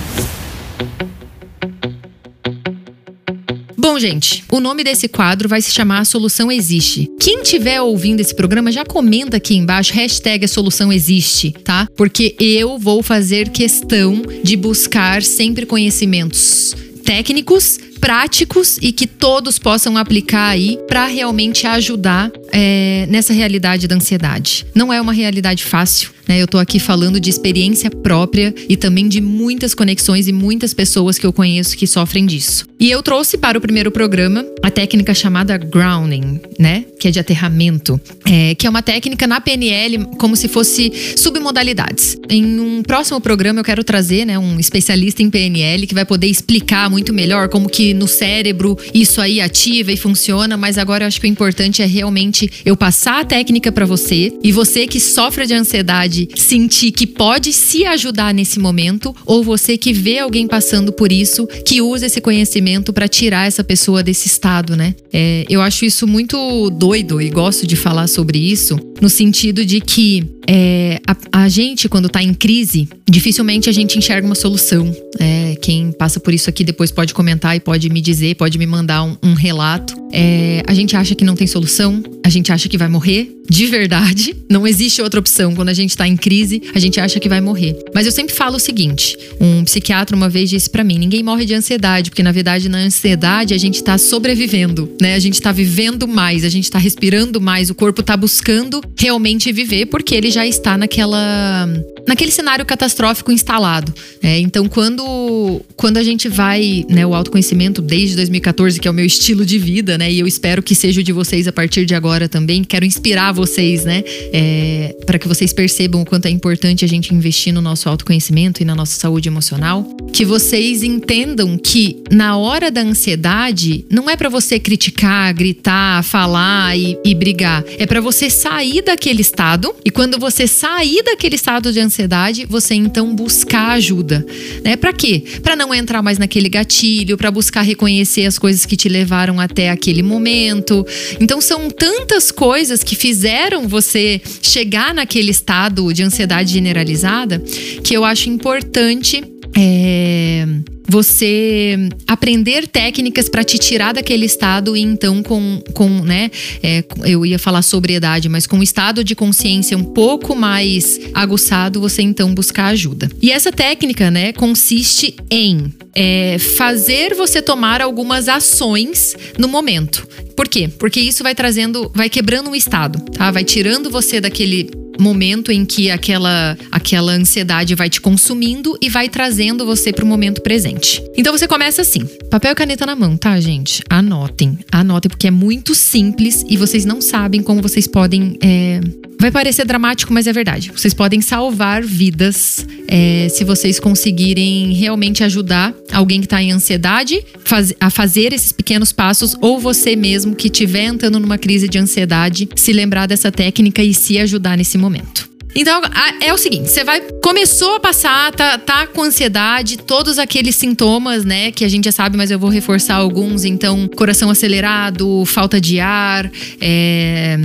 Bom, 3.77 3.97
gente, 3.97 4.43
o 4.51 4.59
nome 4.59 4.83
desse 4.83 5.07
quadro 5.07 5.49
vai 5.49 5.59
se 5.59 5.71
chamar 5.71 6.01
A 6.01 6.05
Solução 6.05 6.51
Existe. 6.51 7.09
Quem 7.19 7.41
estiver 7.41 7.81
ouvindo 7.81 8.19
esse 8.19 8.35
programa, 8.35 8.71
já 8.71 8.85
comenta 8.85 9.37
aqui 9.37 9.55
embaixo, 9.55 9.91
hashtag 9.93 10.45
A 10.45 10.47
Solução 10.47 10.93
Existe, 10.93 11.51
tá? 11.51 11.87
Porque 11.97 12.35
eu 12.39 12.77
vou 12.77 13.01
fazer 13.01 13.49
questão 13.49 14.21
de 14.43 14.55
buscar 14.55 15.23
sempre 15.23 15.65
conhecimentos 15.65 16.75
técnicos 17.03 17.79
práticos 18.01 18.79
e 18.81 18.91
que 18.91 19.05
todos 19.05 19.59
possam 19.59 19.95
aplicar 19.95 20.49
aí 20.49 20.79
para 20.87 21.05
realmente 21.05 21.67
ajudar 21.67 22.31
é, 22.51 23.05
nessa 23.07 23.31
realidade 23.31 23.87
da 23.87 23.95
ansiedade. 23.95 24.65
Não 24.73 24.91
é 24.91 24.99
uma 24.99 25.13
realidade 25.13 25.63
fácil, 25.63 26.09
né? 26.31 26.41
Eu 26.41 26.47
tô 26.47 26.57
aqui 26.57 26.79
falando 26.79 27.19
de 27.19 27.29
experiência 27.29 27.91
própria 27.91 28.55
e 28.69 28.77
também 28.77 29.09
de 29.09 29.19
muitas 29.19 29.75
conexões 29.75 30.29
e 30.29 30.31
muitas 30.31 30.73
pessoas 30.73 31.17
que 31.19 31.25
eu 31.25 31.33
conheço 31.33 31.75
que 31.75 31.85
sofrem 31.85 32.25
disso. 32.25 32.65
E 32.79 32.89
eu 32.89 33.03
trouxe 33.03 33.37
para 33.37 33.57
o 33.57 33.61
primeiro 33.61 33.91
programa 33.91 34.43
a 34.63 34.71
técnica 34.71 35.13
chamada 35.13 35.57
grounding, 35.57 36.39
né? 36.57 36.85
Que 36.99 37.09
é 37.09 37.11
de 37.11 37.19
aterramento, 37.19 37.99
é, 38.25 38.55
que 38.55 38.65
é 38.65 38.69
uma 38.69 38.81
técnica 38.81 39.27
na 39.27 39.41
PNL 39.41 40.05
como 40.17 40.35
se 40.35 40.47
fosse 40.47 40.91
submodalidades. 41.17 42.17
Em 42.29 42.59
um 42.59 42.81
próximo 42.81 43.19
programa 43.19 43.59
eu 43.59 43.63
quero 43.63 43.83
trazer, 43.83 44.25
né, 44.25 44.39
um 44.39 44.59
especialista 44.59 45.21
em 45.21 45.29
PNL 45.29 45.85
que 45.85 45.93
vai 45.93 46.05
poder 46.05 46.27
explicar 46.27 46.89
muito 46.89 47.13
melhor 47.13 47.49
como 47.49 47.69
que 47.69 47.93
no 47.93 48.07
cérebro 48.07 48.77
isso 48.93 49.19
aí 49.19 49.41
ativa 49.41 49.91
e 49.91 49.97
funciona, 49.97 50.55
mas 50.55 50.77
agora 50.77 51.03
eu 51.03 51.07
acho 51.07 51.19
que 51.19 51.27
o 51.27 51.29
importante 51.29 51.81
é 51.81 51.85
realmente 51.85 52.49
eu 52.65 52.77
passar 52.77 53.19
a 53.19 53.25
técnica 53.25 53.71
para 53.71 53.85
você 53.85 54.33
e 54.43 54.51
você 54.51 54.87
que 54.87 54.99
sofre 54.99 55.45
de 55.45 55.53
ansiedade 55.53 56.20
sentir 56.35 56.91
que 56.91 57.05
pode 57.05 57.53
se 57.53 57.85
ajudar 57.85 58.33
nesse 58.33 58.59
momento 58.59 59.15
ou 59.25 59.43
você 59.43 59.77
que 59.77 59.93
vê 59.93 60.19
alguém 60.19 60.47
passando 60.47 60.91
por 60.91 61.11
isso 61.11 61.47
que 61.65 61.81
usa 61.81 62.05
esse 62.05 62.21
conhecimento 62.21 62.93
para 62.93 63.07
tirar 63.07 63.47
essa 63.47 63.63
pessoa 63.63 64.03
desse 64.03 64.27
estado, 64.27 64.75
né? 64.75 64.95
É, 65.11 65.45
eu 65.49 65.61
acho 65.61 65.85
isso 65.85 66.07
muito 66.07 66.69
doido 66.69 67.21
e 67.21 67.29
gosto 67.29 67.67
de 67.67 67.75
falar 67.75 68.07
sobre 68.07 68.39
isso 68.39 68.77
no 69.01 69.09
sentido 69.09 69.65
de 69.65 69.81
que 69.81 70.23
é, 70.47 70.99
a, 71.07 71.43
a, 71.43 71.49
gente, 71.49 71.87
quando 71.87 72.09
tá 72.09 72.21
em 72.21 72.33
crise, 72.33 72.87
dificilmente 73.09 73.69
a 73.69 73.71
gente 73.71 73.97
enxerga 73.97 74.25
uma 74.25 74.35
solução. 74.35 74.95
É, 75.19 75.55
quem 75.61 75.91
passa 75.91 76.19
por 76.19 76.33
isso 76.33 76.49
aqui 76.49 76.63
depois 76.63 76.91
pode 76.91 77.13
comentar 77.13 77.55
e 77.55 77.59
pode 77.59 77.89
me 77.89 78.01
dizer, 78.01 78.35
pode 78.35 78.57
me 78.57 78.65
mandar 78.65 79.03
um, 79.03 79.17
um 79.23 79.33
relato. 79.33 79.93
É, 80.11 80.63
a 80.67 80.73
gente 80.73 80.95
acha 80.95 81.15
que 81.15 81.23
não 81.23 81.35
tem 81.35 81.47
solução, 81.47 82.03
a 82.25 82.29
gente 82.29 82.51
acha 82.51 82.67
que 82.67 82.77
vai 82.77 82.87
morrer, 82.87 83.41
de 83.49 83.65
verdade. 83.65 84.35
Não 84.49 84.67
existe 84.67 85.01
outra 85.01 85.19
opção. 85.19 85.53
Quando 85.53 85.69
a 85.69 85.73
gente 85.73 85.95
tá 85.95 86.07
em 86.07 86.15
crise, 86.15 86.61
a 86.73 86.79
gente 86.79 86.99
acha 86.99 87.19
que 87.19 87.29
vai 87.29 87.41
morrer. 87.41 87.77
Mas 87.93 88.05
eu 88.05 88.11
sempre 88.11 88.33
falo 88.33 88.55
o 88.55 88.59
seguinte: 88.59 89.17
um 89.39 89.63
psiquiatra 89.63 90.15
uma 90.15 90.29
vez 90.29 90.49
disse 90.49 90.69
para 90.69 90.83
mim: 90.83 90.97
ninguém 90.97 91.21
morre 91.21 91.45
de 91.45 91.53
ansiedade, 91.53 92.09
porque 92.09 92.23
na 92.23 92.31
verdade 92.31 92.69
na 92.69 92.79
ansiedade 92.79 93.53
a 93.53 93.57
gente 93.57 93.83
tá 93.83 93.97
sobrevivendo, 93.97 94.91
né? 95.01 95.15
A 95.15 95.19
gente 95.19 95.41
tá 95.41 95.51
vivendo 95.51 96.07
mais, 96.07 96.43
a 96.43 96.49
gente 96.49 96.69
tá 96.69 96.79
respirando 96.79 97.39
mais, 97.39 97.69
o 97.69 97.75
corpo 97.75 98.01
tá 98.01 98.15
buscando 98.15 98.81
realmente 98.97 99.51
viver, 99.51 99.87
porque 99.87 100.15
ele 100.15 100.30
já 100.31 100.47
está 100.47 100.77
naquela 100.77 101.67
naquele 102.07 102.31
cenário 102.31 102.65
catastrófico 102.65 103.31
instalado. 103.31 103.93
É, 104.21 104.39
então, 104.39 104.67
quando, 104.67 105.61
quando 105.75 105.97
a 105.97 106.03
gente 106.03 106.27
vai, 106.27 106.85
né, 106.89 107.05
o 107.05 107.13
autoconhecimento 107.13 107.81
desde 107.81 108.15
2014, 108.15 108.79
que 108.79 108.87
é 108.87 108.91
o 108.91 108.93
meu 108.93 109.05
estilo 109.05 109.45
de 109.45 109.57
vida, 109.57 109.97
né, 109.97 110.11
e 110.11 110.19
eu 110.19 110.27
espero 110.27 110.61
que 110.61 110.75
seja 110.75 111.01
o 111.01 111.03
de 111.03 111.11
vocês 111.11 111.47
a 111.47 111.51
partir 111.51 111.85
de 111.85 111.95
agora 111.95 112.27
também, 112.27 112.63
quero 112.63 112.85
inspirar 112.85 113.31
vocês, 113.31 113.85
né, 113.85 114.03
é, 114.33 114.95
para 115.05 115.17
que 115.19 115.27
vocês 115.27 115.53
percebam 115.53 116.01
o 116.01 116.05
quanto 116.05 116.25
é 116.25 116.29
importante 116.29 116.85
a 116.85 116.87
gente 116.87 117.13
investir 117.13 117.53
no 117.53 117.61
nosso 117.61 117.89
autoconhecimento 117.89 118.61
e 118.61 118.65
na 118.65 118.75
nossa 118.75 118.99
saúde 118.99 119.29
emocional, 119.29 119.87
que 120.13 120.25
vocês 120.25 120.83
entendam 120.83 121.57
que 121.57 122.03
na 122.11 122.37
hora 122.37 122.69
da 122.69 122.81
ansiedade 122.81 123.85
não 123.89 124.09
é 124.09 124.15
para 124.15 124.29
você 124.29 124.59
criticar, 124.59 125.33
gritar, 125.33 126.03
falar 126.03 126.77
e, 126.77 126.97
e 127.05 127.15
brigar, 127.15 127.63
é 127.77 127.85
para 127.85 128.01
você 128.01 128.29
sair 128.29 128.81
daquele 128.81 129.21
estado 129.21 129.73
e 129.85 129.89
quando 129.89 130.19
você 130.21 130.47
sair 130.47 131.03
daquele 131.03 131.35
estado 131.35 131.73
de 131.73 131.79
ansiedade 131.79 132.45
você 132.45 132.75
então 132.75 133.13
buscar 133.13 133.71
ajuda, 133.71 134.25
né? 134.63 134.77
Para 134.77 134.93
quê? 134.93 135.23
Para 135.41 135.55
não 135.55 135.73
entrar 135.73 136.01
mais 136.01 136.19
naquele 136.19 136.47
gatilho, 136.47 137.17
para 137.17 137.31
buscar 137.31 137.63
reconhecer 137.63 138.25
as 138.25 138.37
coisas 138.37 138.65
que 138.65 138.77
te 138.77 138.87
levaram 138.87 139.39
até 139.39 139.71
aquele 139.71 140.03
momento. 140.03 140.85
Então 141.19 141.41
são 141.41 141.69
tantas 141.69 142.31
coisas 142.31 142.83
que 142.83 142.95
fizeram 142.95 143.67
você 143.67 144.21
chegar 144.41 144.93
naquele 144.93 145.31
estado 145.31 145.91
de 145.91 146.03
ansiedade 146.03 146.53
generalizada 146.53 147.39
que 147.83 147.93
eu 147.95 148.05
acho 148.05 148.29
importante 148.29 149.23
é, 149.57 150.45
você 150.87 151.89
aprender 152.07 152.67
técnicas 152.67 153.29
para 153.29 153.43
te 153.43 153.57
tirar 153.57 153.93
daquele 153.93 154.25
estado 154.25 154.75
e 154.75 154.81
então 154.81 155.23
com, 155.23 155.61
com 155.73 155.87
né, 155.87 156.29
é, 156.61 156.83
eu 157.05 157.25
ia 157.25 157.39
falar 157.39 157.61
sobriedade, 157.61 158.27
mas 158.27 158.45
com 158.45 158.57
um 158.57 158.63
estado 158.63 159.03
de 159.03 159.15
consciência 159.15 159.77
um 159.77 159.83
pouco 159.83 160.35
mais 160.35 160.99
aguçado, 161.13 161.79
você 161.79 162.01
então 162.01 162.33
buscar 162.33 162.67
ajuda. 162.67 163.09
E 163.21 163.31
essa 163.31 163.51
técnica, 163.51 164.11
né, 164.11 164.33
consiste 164.33 165.15
em 165.29 165.73
é, 165.95 166.37
fazer 166.37 167.15
você 167.15 167.41
tomar 167.41 167.81
algumas 167.81 168.27
ações 168.27 169.15
no 169.37 169.47
momento. 169.47 170.07
Por 170.35 170.47
quê? 170.47 170.67
Porque 170.67 170.99
isso 170.99 171.23
vai 171.23 171.35
trazendo, 171.35 171.91
vai 171.93 172.09
quebrando 172.09 172.49
o 172.49 172.55
estado, 172.55 172.99
tá? 173.11 173.29
Vai 173.31 173.43
tirando 173.43 173.89
você 173.89 174.19
daquele 174.19 174.80
momento 175.01 175.51
em 175.51 175.65
que 175.65 175.89
aquela, 175.89 176.57
aquela 176.71 177.13
ansiedade 177.13 177.75
vai 177.75 177.89
te 177.89 177.99
consumindo 177.99 178.77
e 178.81 178.89
vai 178.89 179.09
trazendo 179.09 179.65
você 179.65 179.91
para 179.91 180.05
o 180.05 180.07
momento 180.07 180.41
presente. 180.41 181.03
Então 181.17 181.35
você 181.35 181.47
começa 181.47 181.81
assim: 181.81 182.05
papel 182.29 182.51
e 182.51 182.55
caneta 182.55 182.85
na 182.85 182.95
mão, 182.95 183.17
tá, 183.17 183.39
gente? 183.39 183.83
Anotem, 183.89 184.57
anotem, 184.71 185.09
porque 185.09 185.27
é 185.27 185.31
muito 185.31 185.73
simples 185.75 186.45
e 186.47 186.57
vocês 186.57 186.85
não 186.85 187.01
sabem 187.01 187.41
como 187.41 187.61
vocês 187.61 187.87
podem 187.87 188.37
é, 188.41 188.79
Vai 189.21 189.29
parecer 189.29 189.65
dramático, 189.65 190.11
mas 190.11 190.25
é 190.25 190.33
verdade. 190.33 190.71
Vocês 190.75 190.95
podem 190.95 191.21
salvar 191.21 191.83
vidas 191.83 192.65
é, 192.87 193.27
se 193.29 193.43
vocês 193.43 193.79
conseguirem 193.79 194.73
realmente 194.73 195.23
ajudar 195.23 195.75
alguém 195.93 196.21
que 196.21 196.25
está 196.25 196.41
em 196.41 196.51
ansiedade 196.51 197.23
faz, 197.45 197.71
a 197.79 197.91
fazer 197.91 198.33
esses 198.33 198.51
pequenos 198.51 198.91
passos, 198.91 199.35
ou 199.39 199.59
você 199.59 199.95
mesmo 199.95 200.35
que 200.35 200.47
estiver 200.47 200.85
entrando 200.85 201.19
numa 201.19 201.37
crise 201.37 201.69
de 201.69 201.77
ansiedade, 201.77 202.49
se 202.55 202.73
lembrar 202.73 203.05
dessa 203.05 203.31
técnica 203.31 203.83
e 203.83 203.93
se 203.93 204.17
ajudar 204.17 204.57
nesse 204.57 204.75
momento. 204.75 205.29
Então, 205.55 205.83
é 206.19 206.33
o 206.33 206.37
seguinte, 206.37 206.71
você 206.71 206.83
vai 206.83 206.99
começou 207.21 207.75
a 207.75 207.79
passar, 207.79 208.31
tá, 208.31 208.57
tá 208.57 208.87
com 208.87 209.03
ansiedade, 209.03 209.77
todos 209.77 210.17
aqueles 210.17 210.55
sintomas, 210.55 211.23
né, 211.23 211.51
que 211.51 211.63
a 211.63 211.69
gente 211.69 211.85
já 211.85 211.91
sabe, 211.91 212.17
mas 212.17 212.31
eu 212.31 212.39
vou 212.39 212.49
reforçar 212.49 212.95
alguns. 212.95 213.45
Então, 213.45 213.87
coração 213.89 214.31
acelerado, 214.31 215.23
falta 215.27 215.61
de 215.61 215.79
ar, 215.79 216.31
é, 216.59 217.37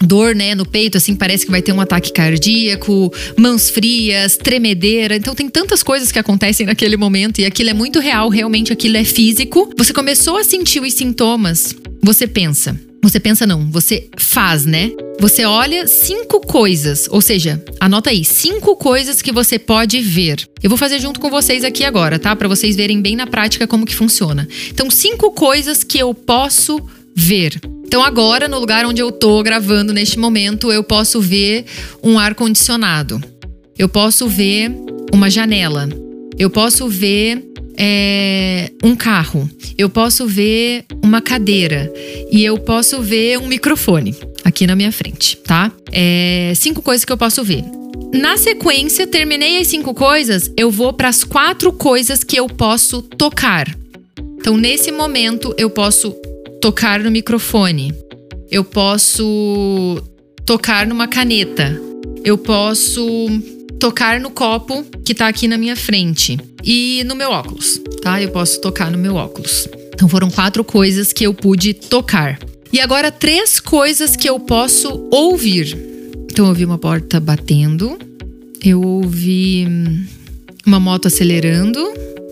dor, 0.00 0.34
né, 0.34 0.54
no 0.54 0.66
peito, 0.66 0.96
assim, 0.96 1.14
parece 1.14 1.44
que 1.44 1.50
vai 1.50 1.62
ter 1.62 1.72
um 1.72 1.80
ataque 1.80 2.12
cardíaco, 2.12 3.12
mãos 3.36 3.70
frias, 3.70 4.36
tremedeira. 4.36 5.16
Então 5.16 5.34
tem 5.34 5.48
tantas 5.48 5.82
coisas 5.82 6.12
que 6.12 6.18
acontecem 6.18 6.66
naquele 6.66 6.96
momento 6.96 7.40
e 7.40 7.44
aquilo 7.44 7.70
é 7.70 7.74
muito 7.74 7.98
real, 7.98 8.28
realmente 8.28 8.72
aquilo 8.72 8.96
é 8.96 9.04
físico. 9.04 9.70
Você 9.76 9.92
começou 9.92 10.36
a 10.36 10.44
sentir 10.44 10.80
os 10.80 10.94
sintomas, 10.94 11.74
você 12.02 12.26
pensa. 12.26 12.78
Você 13.00 13.20
pensa 13.20 13.46
não, 13.46 13.70
você 13.70 14.08
faz, 14.16 14.66
né? 14.66 14.90
Você 15.20 15.44
olha 15.44 15.86
cinco 15.86 16.40
coisas, 16.40 17.06
ou 17.10 17.20
seja, 17.20 17.62
anota 17.78 18.10
aí, 18.10 18.24
cinco 18.24 18.76
coisas 18.76 19.22
que 19.22 19.30
você 19.30 19.56
pode 19.56 20.00
ver. 20.00 20.44
Eu 20.62 20.68
vou 20.68 20.76
fazer 20.76 20.98
junto 20.98 21.20
com 21.20 21.30
vocês 21.30 21.62
aqui 21.62 21.84
agora, 21.84 22.18
tá? 22.18 22.34
Para 22.34 22.48
vocês 22.48 22.74
verem 22.74 23.00
bem 23.00 23.14
na 23.14 23.26
prática 23.26 23.68
como 23.68 23.86
que 23.86 23.94
funciona. 23.94 24.48
Então, 24.68 24.90
cinco 24.90 25.30
coisas 25.30 25.84
que 25.84 25.98
eu 25.98 26.12
posso 26.12 26.78
ver. 26.78 26.97
Então, 27.84 28.04
agora, 28.04 28.46
no 28.46 28.58
lugar 28.58 28.86
onde 28.86 29.00
eu 29.00 29.10
tô 29.10 29.42
gravando 29.42 29.92
neste 29.92 30.18
momento, 30.18 30.70
eu 30.70 30.84
posso 30.84 31.20
ver 31.20 31.64
um 32.02 32.18
ar-condicionado. 32.18 33.20
Eu 33.78 33.88
posso 33.88 34.28
ver 34.28 34.70
uma 35.12 35.30
janela. 35.30 35.88
Eu 36.38 36.50
posso 36.50 36.86
ver 36.86 37.42
é, 37.76 38.70
um 38.84 38.94
carro. 38.94 39.48
Eu 39.76 39.88
posso 39.88 40.26
ver 40.26 40.84
uma 41.02 41.20
cadeira. 41.20 41.92
E 42.30 42.44
eu 42.44 42.58
posso 42.58 43.00
ver 43.00 43.38
um 43.38 43.46
microfone 43.46 44.14
aqui 44.44 44.66
na 44.66 44.76
minha 44.76 44.92
frente, 44.92 45.36
tá? 45.38 45.72
É, 45.90 46.52
cinco 46.54 46.82
coisas 46.82 47.04
que 47.04 47.12
eu 47.12 47.18
posso 47.18 47.42
ver. 47.42 47.64
Na 48.12 48.36
sequência, 48.36 49.06
terminei 49.06 49.58
as 49.58 49.68
cinco 49.68 49.92
coisas, 49.92 50.50
eu 50.56 50.70
vou 50.70 50.92
para 50.92 51.08
as 51.08 51.24
quatro 51.24 51.72
coisas 51.72 52.22
que 52.22 52.36
eu 52.36 52.46
posso 52.46 53.02
tocar. 53.02 53.66
Então, 54.38 54.56
nesse 54.56 54.90
momento, 54.92 55.54
eu 55.58 55.68
posso 55.68 56.14
tocar 56.60 57.00
no 57.00 57.10
microfone. 57.10 57.94
Eu 58.50 58.64
posso 58.64 60.02
tocar 60.44 60.86
numa 60.86 61.06
caneta. 61.06 61.80
Eu 62.24 62.36
posso 62.36 63.28
tocar 63.78 64.20
no 64.20 64.30
copo 64.30 64.84
que 65.04 65.14
tá 65.14 65.28
aqui 65.28 65.46
na 65.46 65.56
minha 65.56 65.76
frente 65.76 66.38
e 66.64 67.04
no 67.04 67.14
meu 67.14 67.30
óculos, 67.30 67.80
tá? 68.02 68.20
Eu 68.20 68.30
posso 68.30 68.60
tocar 68.60 68.90
no 68.90 68.98
meu 68.98 69.14
óculos. 69.14 69.68
Então 69.94 70.08
foram 70.08 70.30
quatro 70.30 70.64
coisas 70.64 71.12
que 71.12 71.24
eu 71.24 71.32
pude 71.32 71.74
tocar. 71.74 72.38
E 72.72 72.80
agora 72.80 73.10
três 73.10 73.60
coisas 73.60 74.16
que 74.16 74.28
eu 74.28 74.38
posso 74.38 75.08
ouvir. 75.10 75.76
Então 76.30 76.44
eu 76.46 76.50
ouvi 76.50 76.64
uma 76.64 76.78
porta 76.78 77.20
batendo, 77.20 77.98
eu 78.62 78.82
ouvi 78.82 79.66
uma 80.66 80.80
moto 80.80 81.06
acelerando 81.06 81.80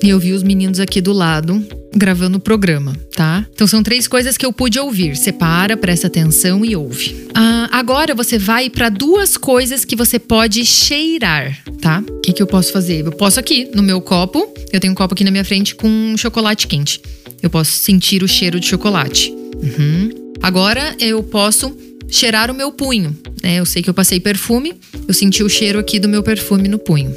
e 0.03 0.11
eu 0.11 0.19
vi 0.19 0.33
os 0.33 0.43
meninos 0.43 0.81
aqui 0.81 1.01
do 1.01 1.13
lado 1.13 1.65
gravando 1.97 2.37
o 2.37 2.41
programa, 2.41 2.95
tá? 3.15 3.47
Então 3.55 3.67
são 3.67 3.83
três 3.83 4.07
coisas 4.07 4.37
que 4.37 4.45
eu 4.45 4.53
pude 4.53 4.79
ouvir. 4.79 5.17
Separa, 5.17 5.77
presta 5.77 6.07
atenção 6.07 6.63
e 6.65 6.77
ouve. 6.77 7.27
Ah, 7.35 7.69
agora 7.73 8.15
você 8.15 8.39
vai 8.39 8.69
para 8.69 8.91
duas 8.91 9.37
coisas 9.39 9.85
que 9.85 9.97
você 9.97 10.19
pode 10.19 10.65
cheirar, 10.67 11.59
tá? 11.81 12.05
O 12.07 12.21
que, 12.21 12.35
que 12.35 12.43
eu 12.43 12.47
posso 12.47 12.73
fazer? 12.73 13.07
Eu 13.07 13.13
posso 13.13 13.41
aqui 13.41 13.71
no 13.75 13.83
meu 13.83 14.01
copo, 14.03 14.47
eu 14.71 14.79
tenho 14.79 14.93
um 14.93 14.97
copo 14.97 15.15
aqui 15.15 15.25
na 15.25 15.31
minha 15.31 15.45
frente 15.45 15.75
com 15.75 16.15
chocolate 16.19 16.67
quente. 16.67 17.01
Eu 17.43 17.49
posso 17.49 17.73
sentir 17.73 18.23
o 18.23 18.29
cheiro 18.29 18.61
de 18.61 18.67
chocolate. 18.67 19.31
Uhum. 19.31 20.11
Agora 20.43 20.95
eu 21.01 21.23
posso 21.23 21.75
cheirar 22.09 22.51
o 22.51 22.55
meu 22.55 22.71
punho. 22.71 23.17
Né? 23.43 23.57
Eu 23.57 23.65
sei 23.65 23.83
que 23.83 23.89
eu 23.89 23.95
passei 23.95 24.21
perfume, 24.21 24.75
eu 25.09 25.15
senti 25.15 25.43
o 25.43 25.49
cheiro 25.49 25.79
aqui 25.79 25.99
do 25.99 26.09
meu 26.09 26.23
perfume 26.23 26.69
no 26.69 26.79
punho. 26.79 27.17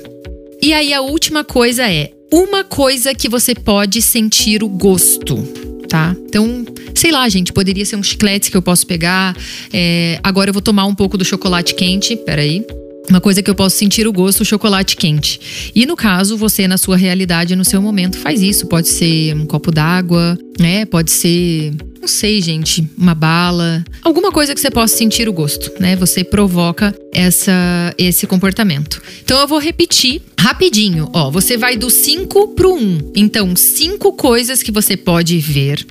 E 0.61 0.73
aí 0.73 0.93
a 0.93 1.01
última 1.01 1.43
coisa 1.43 1.89
é 1.89 2.11
uma 2.31 2.63
coisa 2.63 3.13
que 3.13 3.27
você 3.27 3.55
pode 3.55 4.01
sentir 4.01 4.63
o 4.63 4.69
gosto, 4.69 5.35
tá? 5.87 6.15
Então, 6.25 6.65
sei 6.93 7.11
lá, 7.11 7.27
gente, 7.27 7.51
poderia 7.51 7.85
ser 7.85 7.95
um 7.95 8.03
chiclete 8.03 8.51
que 8.51 8.57
eu 8.57 8.61
posso 8.61 8.85
pegar. 8.85 9.35
É, 9.73 10.19
agora 10.23 10.49
eu 10.49 10.53
vou 10.53 10.61
tomar 10.61 10.85
um 10.85 10.95
pouco 10.95 11.17
do 11.17 11.25
chocolate 11.25 11.73
quente. 11.75 12.15
Peraí. 12.15 12.65
Uma 13.09 13.19
coisa 13.19 13.41
que 13.41 13.49
eu 13.49 13.55
posso 13.55 13.75
sentir 13.75 14.07
o 14.07 14.13
gosto, 14.13 14.41
o 14.41 14.45
chocolate 14.45 14.95
quente. 14.95 15.71
E 15.73 15.85
no 15.85 15.95
caso, 15.95 16.37
você, 16.37 16.67
na 16.67 16.77
sua 16.77 16.95
realidade, 16.95 17.55
no 17.55 17.65
seu 17.65 17.81
momento, 17.81 18.17
faz 18.19 18.41
isso. 18.41 18.67
Pode 18.67 18.87
ser 18.87 19.35
um 19.35 19.45
copo 19.45 19.71
d'água, 19.71 20.37
né? 20.59 20.85
Pode 20.85 21.09
ser, 21.09 21.73
não 21.99 22.07
sei, 22.07 22.39
gente, 22.39 22.87
uma 22.95 23.15
bala. 23.15 23.83
Alguma 24.03 24.31
coisa 24.31 24.53
que 24.53 24.61
você 24.61 24.69
possa 24.69 24.95
sentir 24.95 25.27
o 25.27 25.33
gosto, 25.33 25.71
né? 25.79 25.95
Você 25.95 26.23
provoca 26.23 26.95
essa, 27.11 27.93
esse 27.97 28.27
comportamento. 28.27 29.01
Então 29.23 29.39
eu 29.39 29.47
vou 29.47 29.57
repetir 29.57 30.21
rapidinho. 30.39 31.09
Ó, 31.11 31.31
você 31.31 31.57
vai 31.57 31.75
do 31.75 31.89
5 31.89 32.49
pro 32.49 32.73
1. 32.73 32.77
Um. 32.77 33.11
Então, 33.15 33.55
cinco 33.55 34.13
coisas 34.13 34.61
que 34.61 34.71
você 34.71 34.95
pode 34.95 35.39
ver 35.39 35.85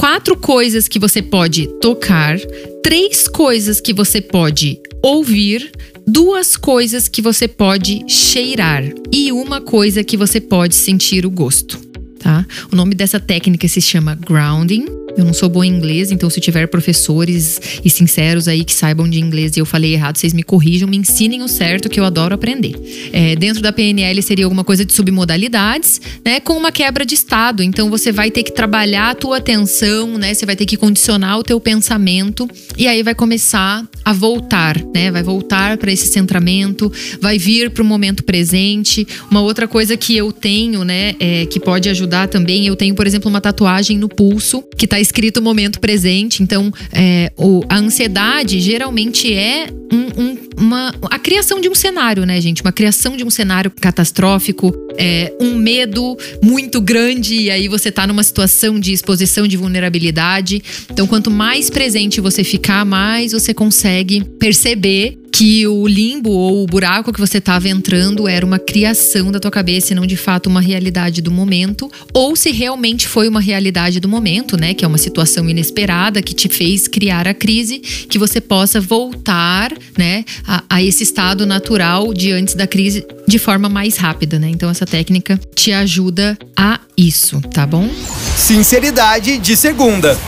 quatro 0.00 0.34
coisas 0.34 0.88
que 0.88 0.98
você 0.98 1.20
pode 1.20 1.66
tocar, 1.78 2.38
três 2.82 3.28
coisas 3.28 3.82
que 3.82 3.92
você 3.92 4.18
pode 4.18 4.80
ouvir, 5.02 5.70
duas 6.10 6.56
coisas 6.56 7.08
que 7.08 7.22
você 7.22 7.46
pode 7.46 8.04
cheirar 8.08 8.82
e 9.12 9.30
uma 9.30 9.60
coisa 9.60 10.02
que 10.02 10.16
você 10.16 10.40
pode 10.40 10.74
sentir 10.74 11.24
o 11.24 11.30
gosto, 11.30 11.78
tá? 12.18 12.44
O 12.72 12.76
nome 12.76 12.94
dessa 12.96 13.20
técnica 13.20 13.68
se 13.68 13.80
chama 13.80 14.16
grounding. 14.16 14.86
Eu 15.20 15.26
não 15.26 15.34
sou 15.34 15.50
boa 15.50 15.66
em 15.66 15.70
inglês, 15.70 16.10
então 16.10 16.30
se 16.30 16.40
tiver 16.40 16.66
professores 16.66 17.60
e 17.84 17.90
sinceros 17.90 18.48
aí 18.48 18.64
que 18.64 18.72
saibam 18.72 19.08
de 19.08 19.20
inglês 19.20 19.54
e 19.54 19.60
eu 19.60 19.66
falei 19.66 19.92
errado, 19.92 20.16
vocês 20.16 20.32
me 20.32 20.42
corrijam, 20.42 20.88
me 20.88 20.96
ensinem 20.96 21.42
o 21.42 21.48
certo 21.48 21.90
que 21.90 22.00
eu 22.00 22.04
adoro 22.04 22.34
aprender. 22.34 22.74
É, 23.12 23.36
dentro 23.36 23.62
da 23.62 23.70
PNL 23.70 24.22
seria 24.22 24.46
alguma 24.46 24.64
coisa 24.64 24.82
de 24.82 24.94
submodalidades, 24.94 26.00
né? 26.24 26.40
Com 26.40 26.54
uma 26.54 26.72
quebra 26.72 27.04
de 27.04 27.14
estado. 27.14 27.62
Então 27.62 27.90
você 27.90 28.10
vai 28.10 28.30
ter 28.30 28.42
que 28.42 28.50
trabalhar 28.50 29.10
a 29.10 29.14
tua 29.14 29.36
atenção, 29.36 30.16
né? 30.16 30.32
Você 30.32 30.46
vai 30.46 30.56
ter 30.56 30.64
que 30.64 30.78
condicionar 30.78 31.38
o 31.38 31.42
teu 31.42 31.60
pensamento 31.60 32.48
e 32.78 32.88
aí 32.88 33.02
vai 33.02 33.14
começar 33.14 33.86
a 34.02 34.12
voltar, 34.14 34.82
né? 34.94 35.10
Vai 35.10 35.22
voltar 35.22 35.76
para 35.76 35.92
esse 35.92 36.06
centramento, 36.06 36.90
vai 37.20 37.36
vir 37.36 37.70
para 37.70 37.82
o 37.82 37.86
momento 37.86 38.24
presente. 38.24 39.06
Uma 39.30 39.42
outra 39.42 39.68
coisa 39.68 39.98
que 39.98 40.16
eu 40.16 40.32
tenho, 40.32 40.82
né, 40.82 41.14
é, 41.20 41.44
que 41.44 41.60
pode 41.60 41.90
ajudar 41.90 42.28
também, 42.28 42.66
eu 42.66 42.74
tenho, 42.74 42.94
por 42.94 43.06
exemplo, 43.06 43.28
uma 43.28 43.40
tatuagem 43.40 43.98
no 43.98 44.08
pulso 44.08 44.64
que 44.76 44.86
está 44.86 44.98
escrito 45.10 45.42
momento 45.42 45.80
presente. 45.80 46.42
Então, 46.42 46.72
é, 46.92 47.32
o, 47.36 47.62
a 47.68 47.78
ansiedade 47.78 48.60
geralmente 48.60 49.32
é 49.34 49.66
um, 49.92 50.22
um, 50.22 50.38
uma, 50.56 50.94
a 51.10 51.18
criação 51.18 51.60
de 51.60 51.68
um 51.68 51.74
cenário, 51.74 52.24
né, 52.24 52.40
gente? 52.40 52.62
Uma 52.62 52.70
criação 52.70 53.16
de 53.16 53.24
um 53.24 53.30
cenário 53.30 53.70
catastrófico, 53.70 54.72
é, 54.96 55.32
um 55.40 55.56
medo 55.56 56.16
muito 56.42 56.80
grande, 56.80 57.34
e 57.34 57.50
aí 57.50 57.66
você 57.66 57.90
tá 57.90 58.06
numa 58.06 58.22
situação 58.22 58.78
de 58.78 58.92
exposição 58.92 59.48
de 59.48 59.56
vulnerabilidade. 59.56 60.62
Então, 60.88 61.06
quanto 61.08 61.30
mais 61.30 61.68
presente 61.68 62.20
você 62.20 62.44
ficar, 62.44 62.84
mais 62.84 63.32
você 63.32 63.52
consegue 63.52 64.22
perceber 64.38 65.18
que 65.32 65.66
o 65.66 65.86
limbo 65.86 66.30
ou 66.30 66.62
o 66.62 66.66
buraco 66.66 67.12
que 67.12 67.20
você 67.20 67.38
estava 67.38 67.68
entrando 67.68 68.28
era 68.28 68.44
uma 68.44 68.58
criação 68.58 69.30
da 69.30 69.40
tua 69.40 69.50
cabeça 69.50 69.92
e 69.92 69.96
não 69.96 70.06
de 70.06 70.16
fato 70.16 70.48
uma 70.48 70.60
realidade 70.60 71.22
do 71.22 71.30
momento, 71.30 71.90
ou 72.12 72.34
se 72.36 72.50
realmente 72.50 73.06
foi 73.06 73.28
uma 73.28 73.40
realidade 73.40 74.00
do 74.00 74.08
momento, 74.08 74.56
né, 74.56 74.74
que 74.74 74.84
é 74.84 74.88
uma 74.88 74.98
situação 74.98 75.48
inesperada 75.48 76.22
que 76.22 76.34
te 76.34 76.48
fez 76.48 76.88
criar 76.88 77.28
a 77.28 77.34
crise, 77.34 77.78
que 77.78 78.18
você 78.18 78.40
possa 78.40 78.80
voltar, 78.80 79.72
né, 79.96 80.24
a, 80.46 80.64
a 80.68 80.82
esse 80.82 81.02
estado 81.02 81.46
natural 81.46 82.12
de 82.12 82.32
antes 82.32 82.54
da 82.54 82.66
crise 82.66 83.06
de 83.26 83.38
forma 83.38 83.68
mais 83.68 83.96
rápida, 83.96 84.38
né? 84.38 84.48
Então 84.50 84.68
essa 84.68 84.84
técnica 84.84 85.38
te 85.54 85.72
ajuda 85.72 86.36
a 86.56 86.80
isso, 86.96 87.40
tá 87.40 87.66
bom? 87.66 87.88
Sinceridade 88.36 89.38
de 89.38 89.56
segunda. 89.56 90.18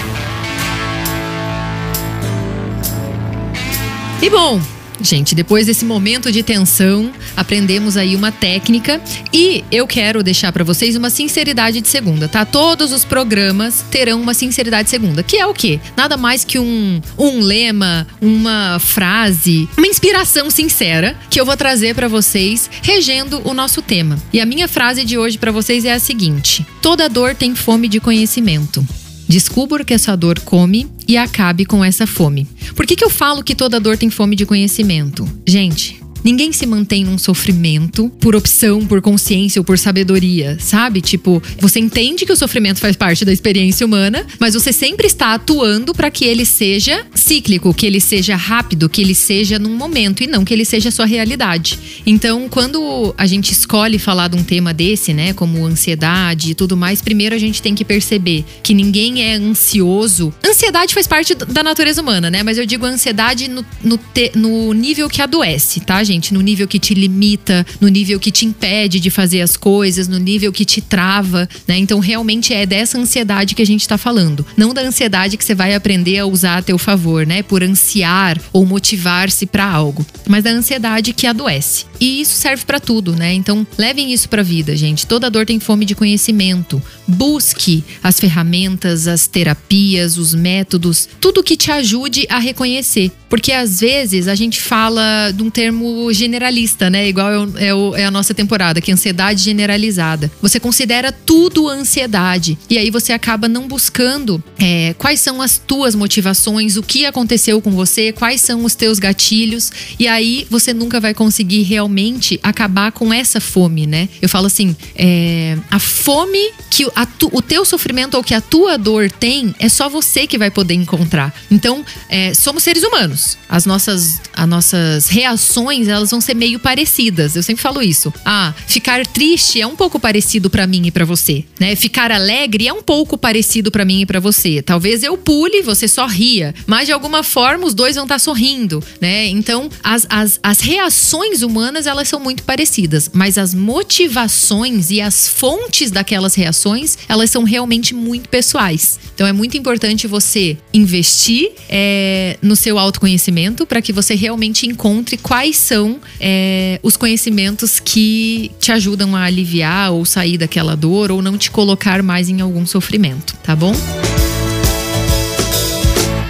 E 4.23 4.31
bom, 4.31 4.61
Gente, 5.03 5.35
depois 5.35 5.67
desse 5.67 5.85
momento 5.85 6.31
de 6.31 6.43
tensão, 6.43 7.13
aprendemos 7.37 7.97
aí 7.97 8.15
uma 8.15 8.31
técnica 8.31 9.01
e 9.33 9.65
eu 9.71 9.87
quero 9.87 10.23
deixar 10.23 10.53
para 10.53 10.63
vocês 10.63 10.95
uma 10.95 11.11
sinceridade 11.11 11.81
de 11.81 11.89
segunda, 11.89 12.29
tá? 12.29 12.45
Todos 12.45 12.93
os 12.93 13.05
programas 13.05 13.85
terão 13.91 14.21
uma 14.21 14.33
sinceridade 14.33 14.85
de 14.85 14.91
segunda, 14.91 15.23
que 15.23 15.37
é 15.37 15.47
o 15.47 15.53
quê? 15.53 15.81
Nada 15.97 16.17
mais 16.17 16.45
que 16.45 16.59
um, 16.59 17.01
um 17.19 17.41
lema, 17.41 18.07
uma 18.21 18.79
frase, 18.79 19.69
uma 19.77 19.89
inspiração 19.89 20.49
sincera 20.51 21.17
que 21.29 21.41
eu 21.41 21.45
vou 21.45 21.57
trazer 21.57 21.95
para 21.95 22.07
vocês 22.07 22.71
regendo 22.83 23.43
o 23.45 23.53
nosso 23.53 23.83
tema. 23.83 24.17
E 24.33 24.41
a 24.41 24.47
minha 24.47 24.69
frase 24.69 25.05
de 25.05 25.19
hoje 25.19 25.37
para 25.37 25.51
vocês 25.51 25.85
é 25.85 25.93
a 25.93 25.99
seguinte: 25.99 26.65
Toda 26.81 27.09
dor 27.09 27.35
tem 27.35 27.55
fome 27.57 27.89
de 27.89 27.99
conhecimento. 27.99 28.87
Descubra 29.33 29.83
o 29.83 29.87
que 29.87 29.95
essa 29.95 30.15
dor 30.15 30.39
come 30.41 30.87
e 31.09 31.17
acabe 31.17 31.65
com 31.65 31.83
essa 31.83 32.07
fome. 32.07 32.47
Por 32.77 32.87
que, 32.87 32.95
que 32.95 33.03
eu 33.03 33.09
falo 33.09 33.43
que 33.43 33.55
toda 33.55 33.81
dor 33.81 33.97
tem 33.97 34.11
fome 34.11 34.37
de 34.37 34.45
conhecimento? 34.45 35.27
Gente, 35.47 35.99
Ninguém 36.25 36.52
se 36.52 36.67
mantém 36.67 37.05
num 37.05 37.19
sofrimento 37.19 38.09
por 38.21 38.37
opção, 38.37 38.87
por 38.87 39.00
consciência 39.00 39.61
ou 39.61 39.64
por 39.64 39.79
sabedoria, 39.79 40.57
sabe? 40.61 41.00
Tipo, 41.00 41.43
você 41.59 41.81
entende 41.81 42.25
que 42.25 42.33
o 42.33 42.37
sofrimento 42.37 42.81
faz 42.81 42.95
parte 42.97 43.25
da 43.25 43.33
experiência 43.33 43.85
humana, 43.85 44.25
mas 44.38 44.55
você 44.55 44.73
sempre 44.73 45.07
está 45.07 45.35
atuando 45.35 45.93
para 45.93 46.11
que 46.11 46.25
ele 46.25 46.45
seja 46.45 47.05
cíclico, 47.14 47.75
que 47.75 47.87
ele 47.87 48.00
seja 48.00 48.37
rápido, 48.37 48.88
que 48.88 49.02
ele 49.02 49.14
seja 49.14 49.59
num 49.59 49.76
momento 49.76 50.23
e 50.23 50.26
não 50.26 50.45
que 50.45 50.55
ele 50.55 50.64
seja 50.64 50.91
sua 50.91 51.07
realidade. 51.07 51.79
Então, 52.07 52.49
quando 52.49 53.14
a 53.19 53.26
gente 53.26 53.52
escolhe 53.52 53.99
falar 53.99 54.29
de 54.29 54.37
um 54.37 54.45
tema 54.45 54.73
desse, 54.73 55.12
né, 55.12 55.33
como 55.33 55.64
ansiedade 55.64 56.52
e 56.52 56.55
tudo 56.55 56.76
mais, 56.76 57.02
primeiro 57.02 57.35
a 57.35 57.38
gente 57.38 57.61
tem 57.61 57.75
que 57.75 57.85
perceber 57.85 58.45
que 58.62 58.75
ninguém 58.75 59.23
é 59.23 59.35
ansioso. 59.35 60.33
Ansiedade 60.47 60.95
faz 60.95 61.07
parte 61.07 61.35
da 61.35 61.62
natureza 61.62 62.00
humana, 62.00 62.31
né? 62.31 62.43
Mas 62.43 62.59
eu 62.59 62.67
digo 62.67 62.87
ansiedade 62.87 63.49
no, 63.49 63.64
no, 63.83 63.99
te, 63.99 64.33
no 64.35 64.73
nível 64.73 65.09
que 65.09 65.21
adoece, 65.21 65.81
tá, 65.81 66.02
gente? 66.05 66.12
Gente, 66.12 66.35
no 66.35 66.40
nível 66.40 66.69
que 66.69 66.78
te 66.78 66.95
limita, 66.95 67.66
no 67.81 67.88
nível 67.88 68.21
que 68.21 68.31
te 68.31 68.45
impede 68.45 69.00
de 69.00 69.11
fazer 69.11 69.40
as 69.40 69.57
coisas, 69.57 70.09
no 70.09 70.19
nível 70.19 70.52
que 70.52 70.64
te 70.64 70.81
trava, 70.81 71.49
né? 71.66 71.78
Então 71.78 71.99
realmente 71.99 72.52
é 72.52 72.66
dessa 72.66 72.99
ansiedade 72.99 73.54
que 73.54 73.62
a 73.62 73.66
gente 73.66 73.81
está 73.81 73.97
falando, 73.97 74.45
não 74.57 74.75
da 74.75 74.83
ansiedade 74.83 75.37
que 75.37 75.45
você 75.45 75.54
vai 75.54 75.75
aprender 75.75 76.19
a 76.19 76.26
usar 76.26 76.59
a 76.59 76.62
teu 76.62 76.78
favor, 76.78 77.26
né? 77.26 77.42
Por 77.42 77.62
ansiar 77.62 78.38
ou 78.52 78.66
motivar-se 78.66 79.47
para 79.47 79.64
algo, 79.64 80.04
mas 80.28 80.45
da 80.45 80.50
ansiedade 80.50 81.12
que 81.12 81.26
adoece. 81.26 81.87
E 81.99 82.21
isso 82.21 82.35
serve 82.35 82.64
para 82.64 82.81
tudo, 82.81 83.14
né? 83.14 83.33
Então 83.33 83.66
levem 83.78 84.12
isso 84.12 84.28
para 84.28 84.42
vida, 84.42 84.76
gente. 84.76 85.07
Toda 85.07 85.31
dor 85.31 85.47
tem 85.47 85.61
fome 85.61 85.85
de 85.85 85.95
conhecimento. 85.95 86.83
Busque 87.07 87.85
as 88.02 88.19
ferramentas, 88.19 89.07
as 89.07 89.26
terapias, 89.26 90.18
os 90.18 90.35
métodos, 90.35 91.09
tudo 91.20 91.42
que 91.42 91.57
te 91.57 91.70
ajude 91.70 92.27
a 92.29 92.38
reconhecer, 92.38 93.11
porque 93.29 93.53
às 93.53 93.81
vezes 93.81 94.29
a 94.29 94.35
gente 94.35 94.61
fala 94.61 95.31
de 95.31 95.42
um 95.42 95.51
termo 95.51 96.02
generalista, 96.11 96.88
né? 96.88 97.09
Igual 97.09 97.31
é, 97.57 97.67
é, 97.67 97.75
o, 97.75 97.95
é, 97.95 98.05
a 98.07 98.11
nossa 98.11 98.33
temporada, 98.33 98.81
que 98.81 98.91
é 98.91 98.95
ansiedade 98.95 99.43
generalizada. 99.43 100.31
Você 100.41 100.59
considera 100.59 101.12
tudo 101.12 101.69
ansiedade. 101.69 102.57
E 102.71 102.79
aí 102.79 102.91
você 102.91 103.12
acaba 103.12 103.47
não 103.49 103.69
buscando 103.69 104.43
é, 104.59 104.95
quais 104.97 105.21
são 105.21 105.43
as 105.43 105.59
tuas 105.59 105.95
motivações, 105.95 106.77
o 106.77 106.83
que 106.83 107.05
aconteceu 107.05 107.61
com 107.61 107.71
você, 107.73 108.12
quais 108.12 108.41
são 108.41 108.65
os 108.65 108.75
teus 108.75 108.99
gatilhos. 108.99 109.71
E 109.99 110.09
aí 110.09 110.47
você 110.49 110.73
nunca 110.73 111.01
vai 111.01 111.12
conseguir 111.12 111.62
realmente 111.62 112.41
acabar 112.43 112.93
com 112.93 113.12
essa 113.12 113.41
fome, 113.41 113.87
né? 113.87 114.09
Eu 114.21 114.29
falo 114.29 114.47
assim: 114.47 114.75
é, 114.97 115.59
a 115.71 115.79
fome 115.79 116.53
que 116.71 116.87
tu, 117.19 117.31
o 117.33 117.43
teu 117.43 117.65
sofrimento 117.65 118.17
ou 118.17 118.25
que 118.25 118.35
a 118.35 118.41
tua 118.41 118.79
dor 118.79 119.11
tem 119.11 119.55
é 119.59 119.69
só 119.69 119.88
você 119.88 120.27
que 120.27 120.38
vai 120.38 120.51
poder 120.51 120.75
encontrar. 120.75 121.35
Então, 121.51 121.85
é, 122.09 122.33
somos 122.35 122.62
seres 122.62 122.83
humanos. 122.83 123.37
As 123.49 123.67
nossas, 123.67 124.21
as 124.33 124.49
nossas 124.49 125.09
reações 125.09 125.88
elas 125.92 126.11
vão 126.11 126.20
ser 126.20 126.35
meio 126.35 126.59
parecidas. 126.59 127.37
Eu 127.37 127.42
sempre 127.42 127.62
falo 127.62 127.83
isso. 127.83 128.12
Ah, 128.24 128.55
ficar 128.66 129.07
triste 129.07 129.61
é 129.61 129.66
um 129.66 129.76
pouco 129.76 129.98
parecido 129.98 130.50
para 130.50 130.66
mim 130.66 130.87
e 130.87 130.90
para 130.90 131.05
você, 131.05 131.44
né? 131.59 131.74
Ficar 131.76 132.11
alegre 132.11 132.66
é 132.66 132.72
um 132.72 132.83
pouco 132.83 133.16
parecido 133.16 133.70
para 133.70 133.85
mim 133.85 134.02
e 134.02 134.07
para 134.07 134.20
você. 134.20 134.62
Talvez 134.62 135.02
eu 135.02 135.16
pule, 135.16 135.62
você 135.62 135.87
só 135.88 136.07
ria, 136.07 136.55
mas 136.66 136.87
de 136.87 136.92
alguma 136.92 137.22
forma 137.22 137.66
os 137.66 137.74
dois 137.74 137.94
vão 137.94 138.05
estar 138.05 138.16
tá 138.16 138.18
sorrindo, 138.18 138.83
né? 139.00 139.26
Então, 139.26 139.68
as, 139.83 140.07
as, 140.09 140.38
as 140.42 140.61
reações 140.61 141.42
humanas 141.42 141.87
elas 141.87 142.09
são 142.09 142.20
muito 142.20 142.42
parecidas, 142.42 143.11
mas 143.12 143.38
as 143.38 143.55
motivações 143.55 144.90
e 144.90 145.00
as 145.00 145.28
fontes 145.28 145.90
daquelas 145.90 146.35
reações 146.35 146.98
elas 147.09 147.31
são 147.31 147.44
realmente 147.44 147.94
muito 147.94 148.28
pessoais. 148.28 148.98
Então, 149.14 149.26
é 149.26 149.33
muito 149.33 149.57
importante 149.57 150.07
você 150.07 150.57
investir 150.72 151.52
é, 151.68 152.37
no 152.42 152.57
seu 152.57 152.78
autoconhecimento 152.78 153.66
para 153.66 153.83
que 153.83 153.92
você 153.92 154.14
realmente 154.14 154.66
encontre 154.66 155.16
quais 155.16 155.57
são 155.57 155.72
são 155.73 155.99
é, 156.21 156.79
os 156.83 156.99
conhecimentos 156.99 157.81
que 157.81 158.51
te 158.61 158.71
ajudam 158.73 159.17
a 159.17 159.23
aliviar 159.23 159.91
ou 159.91 160.05
sair 160.05 160.37
daquela 160.37 160.77
dor 160.77 161.11
ou 161.11 161.23
não 161.23 161.39
te 161.39 161.51
colocar 161.51 162.03
mais 162.03 162.29
em 162.29 162.43
algum 162.43 162.67
sofrimento, 162.67 163.35
tá 163.43 163.57
bom? 163.57 163.75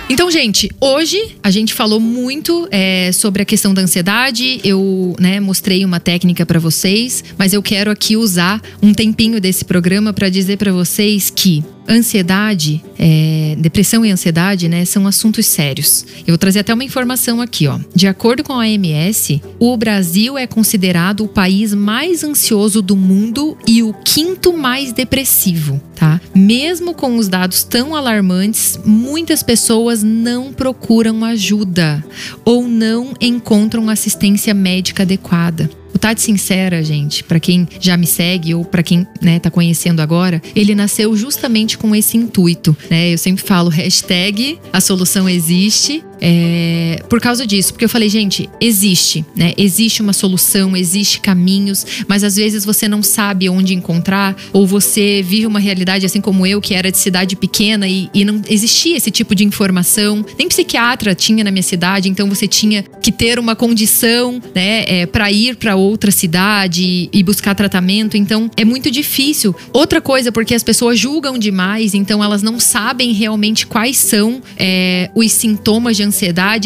Então, 0.09 0.31
gente, 0.31 0.71
hoje 0.81 1.37
a 1.43 1.51
gente 1.51 1.75
falou 1.75 1.99
muito 1.99 2.69
é, 2.71 3.11
sobre 3.11 3.43
a 3.43 3.45
questão 3.45 3.75
da 3.75 3.83
ansiedade. 3.83 4.61
Eu 4.63 5.17
né, 5.19 5.41
mostrei 5.41 5.85
uma 5.85 5.99
técnica 5.99 6.47
para 6.47 6.61
vocês, 6.61 7.25
mas 7.37 7.53
eu 7.53 7.63
quero 7.63 7.91
aqui 7.91 8.17
usar 8.17 8.63
um 8.81 8.93
tempinho 8.95 9.41
desse 9.41 9.65
programa 9.65 10.13
para 10.13 10.29
dizer 10.29 10.57
para 10.57 10.71
vocês 10.71 11.31
que 11.35 11.65
ansiedade, 11.89 12.83
é, 12.99 13.57
depressão 13.59 14.05
e 14.05 14.11
ansiedade, 14.11 14.69
né, 14.69 14.85
são 14.85 15.07
assuntos 15.07 15.47
sérios. 15.47 16.05
Eu 16.21 16.33
vou 16.33 16.39
trazer 16.39 16.61
até 16.61 16.73
uma 16.73 16.85
informação 16.85 17.41
aqui, 17.41 17.67
ó. 17.67 17.79
De 17.95 18.07
acordo 18.07 18.43
com 18.43 18.53
a 18.53 18.59
OMS, 18.59 19.43
o 19.59 19.77
Brasil 19.77 20.39
é 20.39 20.47
considerado 20.47 21.25
o 21.25 21.29
país 21.29 21.75
mais 21.75 22.25
ansioso 22.25 22.81
do 22.81 22.97
mundo 22.97 23.57
e 23.67 23.83
o 23.83 23.93
quinto 23.93 24.53
mais 24.53 24.93
depressivo, 24.93 25.81
tá? 25.95 26.21
Mesmo 26.35 26.95
com 26.95 27.17
os 27.17 27.29
dados 27.29 27.65
tão 27.65 27.95
alarmantes, 27.95 28.79
muitas 28.85 29.43
pessoas 29.43 30.03
não 30.03 30.53
procuram 30.53 31.25
ajuda 31.25 32.05
ou 32.45 32.69
não 32.69 33.13
encontram 33.21 33.89
assistência 33.89 34.55
médica 34.55 35.03
adequada. 35.03 35.69
O 35.95 35.99
Tati 35.99 36.23
Sincera, 36.23 36.83
gente, 36.83 37.23
para 37.23 37.39
quem 37.39 37.69
já 37.81 37.97
me 37.97 38.07
segue 38.07 38.55
ou 38.55 38.65
para 38.65 38.83
quem 38.83 39.07
né, 39.21 39.39
tá 39.39 39.51
conhecendo 39.51 40.01
agora, 40.01 40.43
ele 40.55 40.75
nasceu 40.75 41.15
justamente 41.17 41.77
com 41.77 41.95
esse 41.95 42.17
intuito, 42.17 42.77
né? 42.91 43.13
Eu 43.13 43.19
sempre 43.19 43.45
falo 43.45 43.69
hashtag 43.69 44.59
a 44.73 44.81
solução 44.81 45.29
existe 45.29 46.03
É, 46.25 47.03
por 47.09 47.21
causa 47.21 47.45
disso, 47.45 47.73
porque 47.73 47.85
eu 47.85 47.89
falei, 47.89 48.09
gente, 48.09 48.49
existe, 48.61 49.25
né? 49.35 49.53
Existe 49.59 50.01
uma 50.01 50.13
solução, 50.13 50.77
existe 50.77 51.19
caminhos, 51.19 51.85
mas 52.07 52.23
às 52.23 52.37
vezes 52.37 52.65
você 52.65 52.87
não 52.87 53.03
sabe 53.03 53.49
onde 53.49 53.75
encontrar, 53.75 54.37
ou 54.53 54.65
você 54.65 55.21
vive 55.21 55.49
uma 55.49 55.59
realidade 55.59 56.07
assim 56.07 56.21
como 56.21 56.47
eu, 56.47 56.61
que 56.61 56.75
era 56.75 56.93
de 56.93 56.99
cidade 56.99 57.35
pequena 57.35 57.89
e, 57.89 58.09
e 58.15 58.25
não 58.25 58.41
existia 58.49 58.97
esse 58.97 59.11
tipo 59.11 59.35
de 59.35 59.45
informação. 59.45 60.25
Nem 60.39 60.47
psiquiatra 60.47 61.13
tinha 61.13 61.43
na 61.43 61.51
minha 61.51 61.63
cidade, 61.63 62.09
então 62.09 62.29
você 62.29 62.47
tinha 62.47 62.85
que 63.03 63.11
ter 63.11 63.41
uma 63.41 63.57
condição, 63.57 64.41
né, 64.55 64.85
é, 64.87 65.07
para 65.07 65.33
ir 65.33 65.57
para 65.57 65.75
outra 65.75 66.13
cidade 66.13 67.11
e 67.13 67.23
buscar 67.25 67.57
tratamento. 67.57 68.17
Então 68.17 68.49
é 68.57 68.65
muito 68.65 68.93
difícil. 68.93 69.57
Outra 69.73 70.01
coisa, 70.01 70.31
porque 70.31 70.55
as 70.55 70.63
pessoas 70.63 71.01
julgam 71.01 71.37
demais, 71.37 71.95
então 71.95 72.23
elas 72.23 72.45
não 72.45 72.61
sabem 72.61 73.13
realmente 73.13 73.67
quais 73.67 73.97
são 73.97 74.41
é, 74.57 75.11
os 75.17 75.33
sintomas 75.33 75.97
de 75.97 76.03
ansiedade, 76.03 76.12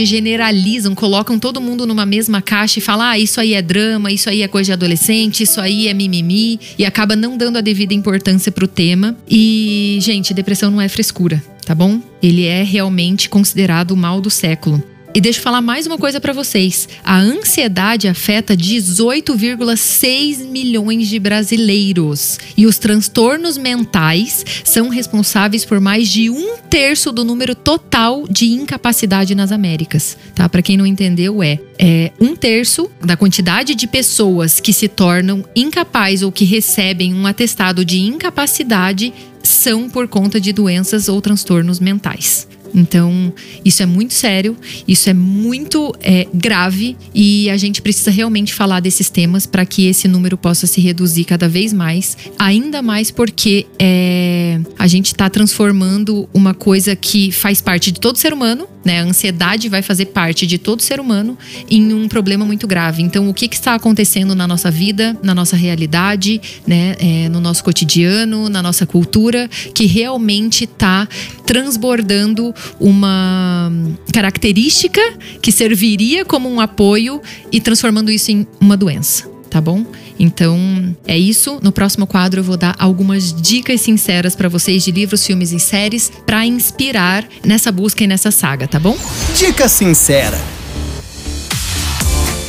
generalizam, 0.04 0.94
colocam 0.94 1.38
todo 1.38 1.60
mundo 1.60 1.86
numa 1.86 2.04
mesma 2.04 2.42
caixa 2.42 2.78
e 2.78 2.82
falam: 2.82 3.06
ah, 3.06 3.18
isso 3.18 3.40
aí 3.40 3.54
é 3.54 3.62
drama, 3.62 4.10
isso 4.10 4.28
aí 4.28 4.42
é 4.42 4.48
coisa 4.48 4.66
de 4.66 4.72
adolescente, 4.72 5.42
isso 5.42 5.60
aí 5.60 5.88
é 5.88 5.94
mimimi, 5.94 6.58
e 6.78 6.84
acaba 6.84 7.14
não 7.14 7.36
dando 7.36 7.58
a 7.58 7.60
devida 7.60 7.94
importância 7.94 8.50
pro 8.50 8.66
tema. 8.68 9.16
E, 9.28 9.98
gente, 10.00 10.34
depressão 10.34 10.70
não 10.70 10.80
é 10.80 10.88
frescura, 10.88 11.42
tá 11.64 11.74
bom? 11.74 12.00
Ele 12.22 12.44
é 12.44 12.62
realmente 12.62 13.28
considerado 13.28 13.92
o 13.92 13.96
mal 13.96 14.20
do 14.20 14.30
século. 14.30 14.82
E 15.16 15.20
deixa 15.20 15.38
eu 15.38 15.44
falar 15.44 15.62
mais 15.62 15.86
uma 15.86 15.96
coisa 15.96 16.20
para 16.20 16.34
vocês. 16.34 16.86
A 17.02 17.16
ansiedade 17.16 18.06
afeta 18.06 18.54
18,6 18.54 20.46
milhões 20.46 21.08
de 21.08 21.18
brasileiros. 21.18 22.38
E 22.54 22.66
os 22.66 22.76
transtornos 22.76 23.56
mentais 23.56 24.44
são 24.62 24.90
responsáveis 24.90 25.64
por 25.64 25.80
mais 25.80 26.10
de 26.10 26.28
um 26.28 26.58
terço 26.68 27.10
do 27.12 27.24
número 27.24 27.54
total 27.54 28.28
de 28.28 28.52
incapacidade 28.52 29.34
nas 29.34 29.52
Américas. 29.52 30.18
Tá? 30.34 30.50
Para 30.50 30.60
quem 30.60 30.76
não 30.76 30.84
entendeu, 30.84 31.42
é, 31.42 31.60
é 31.78 32.12
um 32.20 32.36
terço 32.36 32.90
da 33.02 33.16
quantidade 33.16 33.74
de 33.74 33.86
pessoas 33.86 34.60
que 34.60 34.70
se 34.70 34.86
tornam 34.86 35.42
incapazes 35.56 36.24
ou 36.24 36.30
que 36.30 36.44
recebem 36.44 37.14
um 37.14 37.26
atestado 37.26 37.86
de 37.86 38.02
incapacidade 38.02 39.14
são 39.42 39.88
por 39.88 40.08
conta 40.08 40.38
de 40.38 40.52
doenças 40.52 41.08
ou 41.08 41.22
transtornos 41.22 41.80
mentais. 41.80 42.46
Então, 42.76 43.32
isso 43.64 43.82
é 43.82 43.86
muito 43.86 44.12
sério, 44.12 44.54
isso 44.86 45.08
é 45.08 45.14
muito 45.14 45.94
é, 46.00 46.26
grave 46.32 46.94
e 47.14 47.48
a 47.48 47.56
gente 47.56 47.80
precisa 47.80 48.10
realmente 48.10 48.52
falar 48.52 48.80
desses 48.80 49.08
temas 49.08 49.46
para 49.46 49.64
que 49.64 49.86
esse 49.86 50.06
número 50.06 50.36
possa 50.36 50.66
se 50.66 50.80
reduzir 50.80 51.24
cada 51.24 51.48
vez 51.48 51.72
mais. 51.72 52.16
Ainda 52.38 52.82
mais 52.82 53.10
porque 53.10 53.66
é, 53.78 54.60
a 54.78 54.86
gente 54.86 55.06
está 55.06 55.30
transformando 55.30 56.28
uma 56.34 56.52
coisa 56.52 56.94
que 56.94 57.32
faz 57.32 57.62
parte 57.62 57.90
de 57.90 57.98
todo 57.98 58.16
ser 58.16 58.32
humano, 58.32 58.68
né? 58.86 59.00
A 59.00 59.04
ansiedade 59.04 59.68
vai 59.68 59.82
fazer 59.82 60.06
parte 60.06 60.46
de 60.46 60.58
todo 60.58 60.80
ser 60.80 61.00
humano 61.00 61.36
em 61.68 61.92
um 61.92 62.06
problema 62.06 62.44
muito 62.44 62.68
grave. 62.68 63.02
Então, 63.02 63.28
o 63.28 63.34
que, 63.34 63.48
que 63.48 63.56
está 63.56 63.74
acontecendo 63.74 64.32
na 64.32 64.46
nossa 64.46 64.70
vida, 64.70 65.18
na 65.24 65.34
nossa 65.34 65.56
realidade, 65.56 66.40
né? 66.64 66.94
É, 67.00 67.28
no 67.28 67.40
nosso 67.40 67.64
cotidiano, 67.64 68.48
na 68.48 68.62
nossa 68.62 68.86
cultura, 68.86 69.50
que 69.74 69.86
realmente 69.86 70.64
está 70.64 71.08
transbordando 71.44 72.54
uma 72.78 73.72
característica 74.12 75.00
que 75.42 75.50
serviria 75.50 76.24
como 76.24 76.48
um 76.48 76.60
apoio 76.60 77.20
e 77.50 77.60
transformando 77.60 78.08
isso 78.08 78.30
em 78.30 78.46
uma 78.60 78.76
doença, 78.76 79.28
tá 79.50 79.60
bom? 79.60 79.84
Então, 80.18 80.96
é 81.06 81.18
isso. 81.18 81.58
No 81.62 81.72
próximo 81.72 82.06
quadro 82.06 82.40
eu 82.40 82.44
vou 82.44 82.56
dar 82.56 82.74
algumas 82.78 83.32
dicas 83.32 83.80
sinceras 83.80 84.34
para 84.34 84.48
vocês 84.48 84.84
de 84.84 84.90
livros, 84.90 85.24
filmes 85.26 85.52
e 85.52 85.60
séries 85.60 86.10
para 86.24 86.46
inspirar 86.46 87.26
nessa 87.44 87.70
busca 87.70 88.04
e 88.04 88.06
nessa 88.06 88.30
saga, 88.30 88.66
tá 88.66 88.78
bom? 88.78 88.96
Dica 89.36 89.68
sincera. 89.68 90.38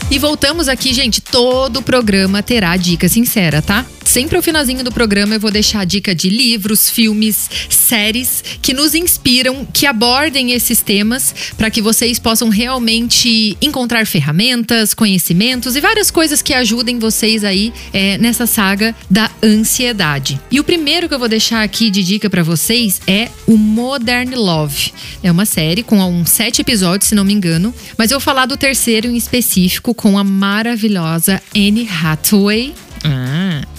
E 0.09 0.17
voltamos 0.17 0.69
aqui, 0.69 0.93
gente. 0.93 1.19
Todo 1.19 1.81
programa 1.81 2.41
terá 2.41 2.77
dica 2.77 3.09
sincera, 3.09 3.61
tá? 3.61 3.85
Sempre 4.07 4.37
ao 4.37 4.41
finalzinho 4.41 4.85
do 4.85 4.91
programa 4.91 5.35
eu 5.35 5.39
vou 5.39 5.51
deixar 5.51 5.81
a 5.81 5.83
dica 5.83 6.15
de 6.15 6.29
livros, 6.29 6.89
filmes, 6.89 7.49
séries 7.69 8.41
que 8.61 8.73
nos 8.73 8.95
inspiram, 8.95 9.67
que 9.73 9.85
abordem 9.85 10.53
esses 10.53 10.81
temas 10.81 11.35
para 11.57 11.69
que 11.69 11.81
vocês 11.81 12.17
possam 12.17 12.47
realmente 12.47 13.57
encontrar 13.61 14.07
ferramentas, 14.07 14.93
conhecimentos 14.93 15.75
e 15.75 15.81
várias 15.81 16.09
coisas 16.09 16.41
que 16.41 16.53
ajudem 16.53 16.99
vocês 16.99 17.43
aí 17.43 17.73
é, 17.91 18.17
nessa 18.17 18.47
saga 18.47 18.95
da 19.09 19.29
ansiedade. 19.43 20.39
E 20.49 20.57
o 20.61 20.63
primeiro 20.63 21.09
que 21.09 21.13
eu 21.13 21.19
vou 21.19 21.27
deixar 21.27 21.61
aqui 21.61 21.89
de 21.89 22.01
dica 22.01 22.29
para 22.29 22.43
vocês 22.43 23.01
é 23.05 23.27
o 23.45 23.57
Modern 23.57 24.33
Love. 24.35 24.93
É 25.21 25.29
uma 25.29 25.45
série 25.45 25.83
com 25.83 25.99
uns 25.99 26.29
sete 26.29 26.61
episódios, 26.61 27.09
se 27.09 27.13
não 27.13 27.25
me 27.25 27.33
engano, 27.33 27.75
mas 27.97 28.09
eu 28.09 28.19
vou 28.19 28.23
falar 28.23 28.45
do 28.45 28.55
terceiro 28.55 29.09
em 29.09 29.17
específico 29.17 29.93
com 29.93 30.17
a 30.17 30.23
maravilhosa 30.23 31.41
Anne 31.53 31.85
Hathaway 31.89 32.73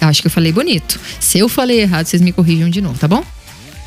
acho 0.09 0.21
que 0.21 0.27
eu 0.27 0.31
falei 0.31 0.53
bonito. 0.53 0.99
Se 1.21 1.38
eu 1.38 1.49
falei 1.49 1.81
errado, 1.81 2.07
vocês 2.07 2.23
me 2.23 2.33
corrijam 2.33 2.68
de 2.68 2.81
novo, 2.81 2.99
tá 2.99 3.07
bom? 3.07 3.25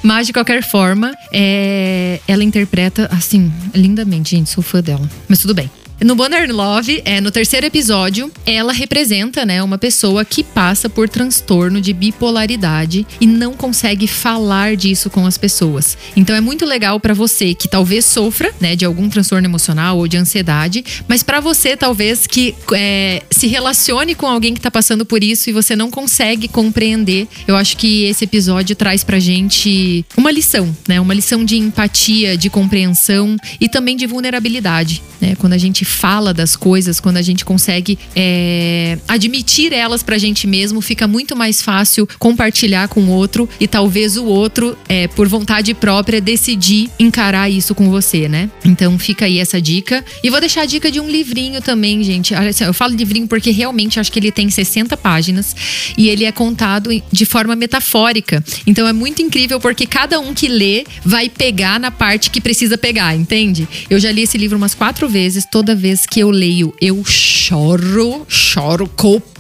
Mas, 0.04 0.26
de 0.28 0.34
qualquer 0.34 0.64
forma, 0.64 1.14
é... 1.32 2.20
ela 2.28 2.44
interpreta, 2.44 3.08
assim, 3.12 3.52
lindamente, 3.74 4.36
gente. 4.36 4.50
Sou 4.50 4.64
fã 4.64 4.82
dela. 4.82 5.08
Mas 5.28 5.40
tudo 5.40 5.54
bem. 5.54 5.70
No 6.04 6.16
Bonner 6.16 6.52
Love, 6.52 7.04
é, 7.06 7.22
no 7.22 7.30
terceiro 7.30 7.68
episódio, 7.68 8.32
ela 8.44 8.74
representa, 8.74 9.46
né, 9.46 9.62
uma 9.62 9.78
pessoa 9.78 10.26
que 10.26 10.44
passa 10.44 10.90
por 10.90 11.08
transtorno 11.08 11.80
de 11.80 11.94
bipolaridade 11.94 13.06
e 13.22 13.28
não 13.28 13.54
consegue 13.54 14.08
falar 14.08 14.76
disso 14.76 15.12
com 15.12 15.28
as 15.28 15.38
pessoas. 15.38 15.96
Então 16.16 16.36
é 16.36 16.42
muito 16.42 16.66
legal 16.66 17.00
para 17.00 17.14
você 17.14 17.54
que 17.54 17.68
talvez 17.68 18.04
sofra, 18.04 18.52
né, 18.60 18.76
de 18.76 18.84
algum 18.84 19.08
transtorno 19.10 19.48
emocional 19.48 20.00
ou 20.00 20.08
de 20.08 20.18
ansiedade, 20.18 20.84
mas 21.08 21.22
para 21.22 21.40
você 21.40 21.78
talvez 21.78 22.26
que 22.26 22.56
é, 22.74 23.22
se 23.30 23.46
relacione 23.46 24.16
com 24.16 24.26
alguém 24.26 24.56
que 24.56 24.62
tá 24.62 24.72
passando 24.72 25.06
por 25.06 25.24
isso 25.24 25.52
e 25.52 25.54
você 25.54 25.76
não 25.76 25.92
consegue 25.92 26.48
compreender, 26.48 27.28
eu 27.48 27.56
acho 27.56 27.78
que 27.78 28.06
esse 28.06 28.24
episódio 28.24 28.76
traz 28.76 29.04
pra 29.04 29.20
gente 29.20 30.04
uma 30.18 30.32
lição, 30.32 30.76
né, 30.88 31.00
uma 31.00 31.14
lição 31.14 31.46
de 31.46 31.58
empatia, 31.58 32.36
de 32.36 32.50
compreensão 32.50 33.38
e 33.60 33.70
também 33.70 33.96
de 33.96 34.08
vulnerabilidade, 34.08 35.04
né, 35.22 35.36
quando 35.36 35.54
a 35.54 35.60
gente 35.60 35.91
fala 35.92 36.34
das 36.34 36.56
coisas, 36.56 37.00
quando 37.00 37.18
a 37.18 37.22
gente 37.22 37.46
consegue 37.46 37.98
é, 38.16 38.98
admitir 39.08 39.74
elas 39.74 40.04
pra 40.04 40.18
gente 40.18 40.48
mesmo, 40.48 40.82
fica 40.82 41.08
muito 41.08 41.36
mais 41.36 41.62
fácil 41.62 42.08
compartilhar 42.18 42.88
com 42.88 43.02
o 43.02 43.10
outro 43.10 43.48
e 43.60 43.68
talvez 43.68 44.18
o 44.18 44.26
outro, 44.26 44.78
é, 44.88 45.08
por 45.08 45.28
vontade 45.28 45.74
própria, 45.74 46.22
decidir 46.22 46.90
encarar 47.00 47.50
isso 47.50 47.76
com 47.76 47.90
você, 47.90 48.28
né? 48.28 48.50
Então 48.64 48.98
fica 48.98 49.26
aí 49.26 49.40
essa 49.40 49.62
dica. 49.62 50.04
E 50.24 50.30
vou 50.30 50.40
deixar 50.40 50.62
a 50.62 50.66
dica 50.66 50.92
de 50.92 51.00
um 51.00 51.10
livrinho 51.10 51.62
também, 51.62 52.04
gente. 52.04 52.34
Eu 52.62 52.74
falo 52.74 52.96
livrinho 52.96 53.28
porque 53.28 53.52
realmente 53.52 54.00
acho 54.00 54.12
que 54.12 54.20
ele 54.20 54.32
tem 54.32 54.50
60 54.50 54.96
páginas 54.98 55.56
e 55.98 56.10
ele 56.10 56.26
é 56.26 56.32
contado 56.32 56.90
de 57.12 57.26
forma 57.26 57.56
metafórica. 57.56 58.44
Então 58.66 58.88
é 58.88 58.94
muito 58.94 59.22
incrível 59.22 59.60
porque 59.60 59.86
cada 59.86 60.20
um 60.20 60.34
que 60.34 60.48
lê 60.48 60.86
vai 61.04 61.30
pegar 61.30 61.80
na 61.80 61.92
parte 61.92 62.30
que 62.30 62.42
precisa 62.42 62.78
pegar, 62.78 63.16
entende? 63.16 63.68
Eu 63.90 64.00
já 64.00 64.12
li 64.12 64.22
esse 64.22 64.38
livro 64.38 64.58
umas 64.58 64.74
quatro 64.74 65.08
vezes, 65.08 65.46
toda 65.50 65.76
vez 65.82 66.06
que 66.06 66.20
eu 66.20 66.30
leio, 66.30 66.74
eu 66.80 67.04
choro, 67.04 68.26
choro, 68.30 68.90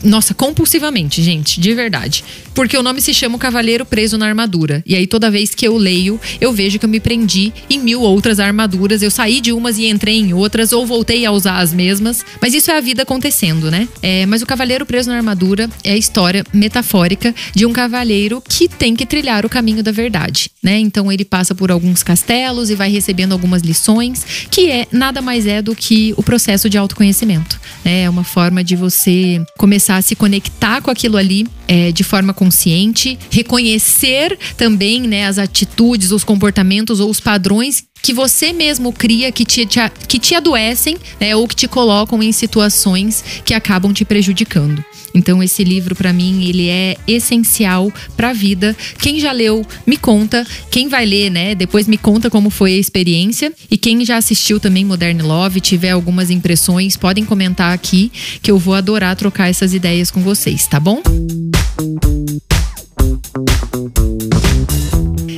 nossa, 0.03 0.33
compulsivamente, 0.33 1.21
gente, 1.21 1.61
de 1.61 1.73
verdade. 1.73 2.23
Porque 2.53 2.75
o 2.75 2.83
nome 2.83 3.01
se 3.01 3.13
chama 3.13 3.35
O 3.35 3.39
Cavaleiro 3.39 3.85
Preso 3.85 4.17
na 4.17 4.27
Armadura. 4.27 4.83
E 4.85 4.95
aí, 4.95 5.07
toda 5.07 5.31
vez 5.31 5.53
que 5.53 5.65
eu 5.65 5.77
leio, 5.77 6.19
eu 6.39 6.51
vejo 6.51 6.79
que 6.79 6.85
eu 6.85 6.89
me 6.89 6.99
prendi 6.99 7.53
em 7.69 7.79
mil 7.79 8.01
outras 8.01 8.39
armaduras. 8.39 9.01
Eu 9.01 9.11
saí 9.11 9.39
de 9.39 9.53
umas 9.53 9.77
e 9.77 9.87
entrei 9.87 10.19
em 10.19 10.33
outras, 10.33 10.73
ou 10.73 10.85
voltei 10.85 11.25
a 11.25 11.31
usar 11.31 11.59
as 11.59 11.73
mesmas. 11.73 12.25
Mas 12.41 12.53
isso 12.53 12.71
é 12.71 12.77
a 12.77 12.81
vida 12.81 13.03
acontecendo, 13.03 13.69
né? 13.69 13.87
É, 14.01 14.25
mas 14.25 14.41
o 14.41 14.45
Cavaleiro 14.45 14.85
Preso 14.85 15.09
na 15.09 15.17
Armadura 15.17 15.69
é 15.83 15.93
a 15.93 15.97
história 15.97 16.43
metafórica 16.51 17.33
de 17.55 17.65
um 17.65 17.71
cavaleiro 17.71 18.41
que 18.41 18.67
tem 18.67 18.95
que 18.95 19.05
trilhar 19.05 19.45
o 19.45 19.49
caminho 19.49 19.83
da 19.83 19.91
verdade, 19.91 20.49
né? 20.63 20.79
Então, 20.79 21.11
ele 21.11 21.23
passa 21.23 21.53
por 21.53 21.71
alguns 21.71 22.03
castelos 22.03 22.69
e 22.69 22.75
vai 22.75 22.89
recebendo 22.89 23.33
algumas 23.33 23.61
lições, 23.61 24.25
que 24.49 24.69
é 24.69 24.87
nada 24.91 25.21
mais 25.21 25.45
é 25.45 25.61
do 25.61 25.75
que 25.75 26.13
o 26.21 26.23
processo 26.23 26.69
de 26.69 26.77
autoconhecimento. 26.77 27.59
Né? 27.83 28.03
É 28.03 28.09
uma 28.09 28.23
forma 28.23 28.63
de 28.63 28.75
você 28.75 29.43
começar 29.57 29.97
a 29.97 30.01
se 30.01 30.15
conectar 30.15 30.81
com 30.81 30.89
aquilo 30.89 31.17
ali 31.17 31.45
é, 31.67 31.91
de 31.91 32.03
forma 32.03 32.33
consciente, 32.33 33.17
reconhecer 33.29 34.37
também 34.55 35.01
né, 35.01 35.27
as 35.27 35.37
atitudes, 35.37 36.11
os 36.11 36.23
comportamentos 36.23 36.99
ou 36.99 37.09
os 37.09 37.19
padrões 37.19 37.83
que 38.01 38.13
você 38.13 38.51
mesmo 38.51 38.91
cria 38.91 39.31
que 39.31 39.45
te, 39.45 39.65
te 39.65 39.79
que 40.07 40.19
te 40.19 40.35
adoecem 40.35 40.97
né, 41.19 41.35
ou 41.35 41.47
que 41.47 41.55
te 41.55 41.67
colocam 41.67 42.21
em 42.21 42.31
situações 42.31 43.23
que 43.45 43.53
acabam 43.53 43.93
te 43.93 44.03
prejudicando. 44.03 44.83
Então 45.13 45.43
esse 45.43 45.63
livro 45.63 45.95
para 45.95 46.13
mim 46.13 46.47
ele 46.47 46.67
é 46.67 46.97
essencial 47.07 47.91
para 48.15 48.29
a 48.29 48.33
vida. 48.33 48.75
Quem 48.99 49.19
já 49.19 49.31
leu, 49.31 49.65
me 49.85 49.97
conta. 49.97 50.45
Quem 50.69 50.87
vai 50.87 51.05
ler, 51.05 51.29
né, 51.29 51.55
depois 51.55 51.87
me 51.87 51.97
conta 51.97 52.29
como 52.29 52.49
foi 52.49 52.73
a 52.73 52.77
experiência. 52.77 53.53
E 53.69 53.77
quem 53.77 54.03
já 54.05 54.17
assistiu 54.17 54.59
também 54.59 54.85
Modern 54.85 55.21
Love, 55.21 55.61
tiver 55.61 55.91
algumas 55.91 56.29
impressões, 56.29 56.95
podem 56.95 57.25
comentar 57.25 57.73
aqui 57.73 58.11
que 58.41 58.49
eu 58.49 58.57
vou 58.57 58.73
adorar 58.73 59.15
trocar 59.15 59.49
essas 59.49 59.73
ideias 59.73 60.09
com 60.09 60.21
vocês, 60.21 60.65
tá 60.67 60.79
bom? 60.79 61.01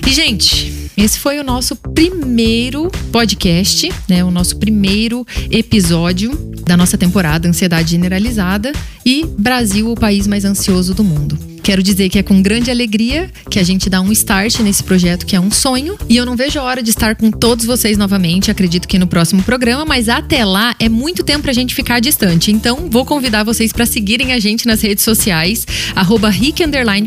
E 0.05 0.13
gente, 0.13 0.72
esse 1.03 1.19
foi 1.19 1.37
o 1.37 1.43
nosso 1.43 1.75
primeiro 1.75 2.89
podcast, 3.11 3.91
né? 4.07 4.23
O 4.23 4.31
nosso 4.31 4.55
primeiro 4.55 5.27
episódio 5.51 6.31
da 6.65 6.77
nossa 6.77 6.97
temporada 6.97 7.45
Ansiedade 7.45 7.91
Generalizada 7.91 8.71
e 9.05 9.25
Brasil, 9.37 9.91
o 9.91 9.95
país 9.95 10.27
mais 10.27 10.45
ansioso 10.45 10.93
do 10.93 11.03
mundo. 11.03 11.37
Quero 11.63 11.81
dizer 11.81 12.09
que 12.09 12.19
é 12.19 12.23
com 12.23 12.41
grande 12.41 12.69
alegria 12.69 13.31
que 13.49 13.57
a 13.57 13.63
gente 13.63 13.89
dá 13.89 14.01
um 14.01 14.11
start 14.11 14.59
nesse 14.59 14.83
projeto 14.83 15.25
que 15.25 15.33
é 15.33 15.39
um 15.39 15.49
sonho 15.49 15.97
e 16.09 16.17
eu 16.17 16.25
não 16.25 16.35
vejo 16.35 16.59
a 16.59 16.63
hora 16.63 16.83
de 16.83 16.89
estar 16.89 17.15
com 17.15 17.31
todos 17.31 17.65
vocês 17.65 17.97
novamente, 17.97 18.51
acredito 18.51 18.85
que 18.85 18.99
no 18.99 19.07
próximo 19.07 19.41
programa, 19.43 19.85
mas 19.85 20.09
até 20.09 20.43
lá 20.43 20.75
é 20.77 20.89
muito 20.89 21.23
tempo 21.23 21.43
pra 21.43 21.53
gente 21.53 21.73
ficar 21.73 22.01
distante. 22.01 22.51
Então, 22.51 22.89
vou 22.89 23.05
convidar 23.05 23.43
vocês 23.43 23.71
para 23.71 23.85
seguirem 23.85 24.33
a 24.33 24.39
gente 24.39 24.67
nas 24.67 24.81
redes 24.81 25.05
sociais, 25.05 25.65
arroba 25.95 26.33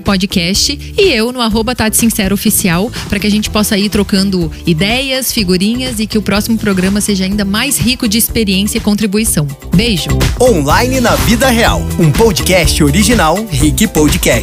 Podcast 0.02 0.78
e 0.96 1.12
eu 1.12 1.32
no 1.32 1.40
arroba 1.42 1.74
Tati 1.74 1.96
Sincero 1.96 2.34
Oficial, 2.34 2.90
para 3.08 3.18
que 3.18 3.26
a 3.26 3.30
gente 3.30 3.50
possa 3.50 3.76
ir 3.76 3.90
trocando 3.90 4.50
ideias, 4.66 5.32
figurinhas 5.32 6.00
e 6.00 6.06
que 6.06 6.16
o 6.16 6.22
próximo 6.22 6.56
programa 6.56 7.00
seja 7.02 7.24
ainda 7.24 7.44
mais 7.44 7.76
rico 7.78 8.08
de 8.08 8.16
experiência 8.16 8.78
e 8.78 8.80
contribuição. 8.80 9.46
Beijo! 9.74 10.08
Online 10.40 11.00
na 11.00 11.14
Vida 11.16 11.50
Real, 11.50 11.82
um 11.98 12.10
podcast 12.10 12.82
original 12.82 13.46
Rick 13.50 13.86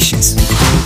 Congratulations. 0.03 0.82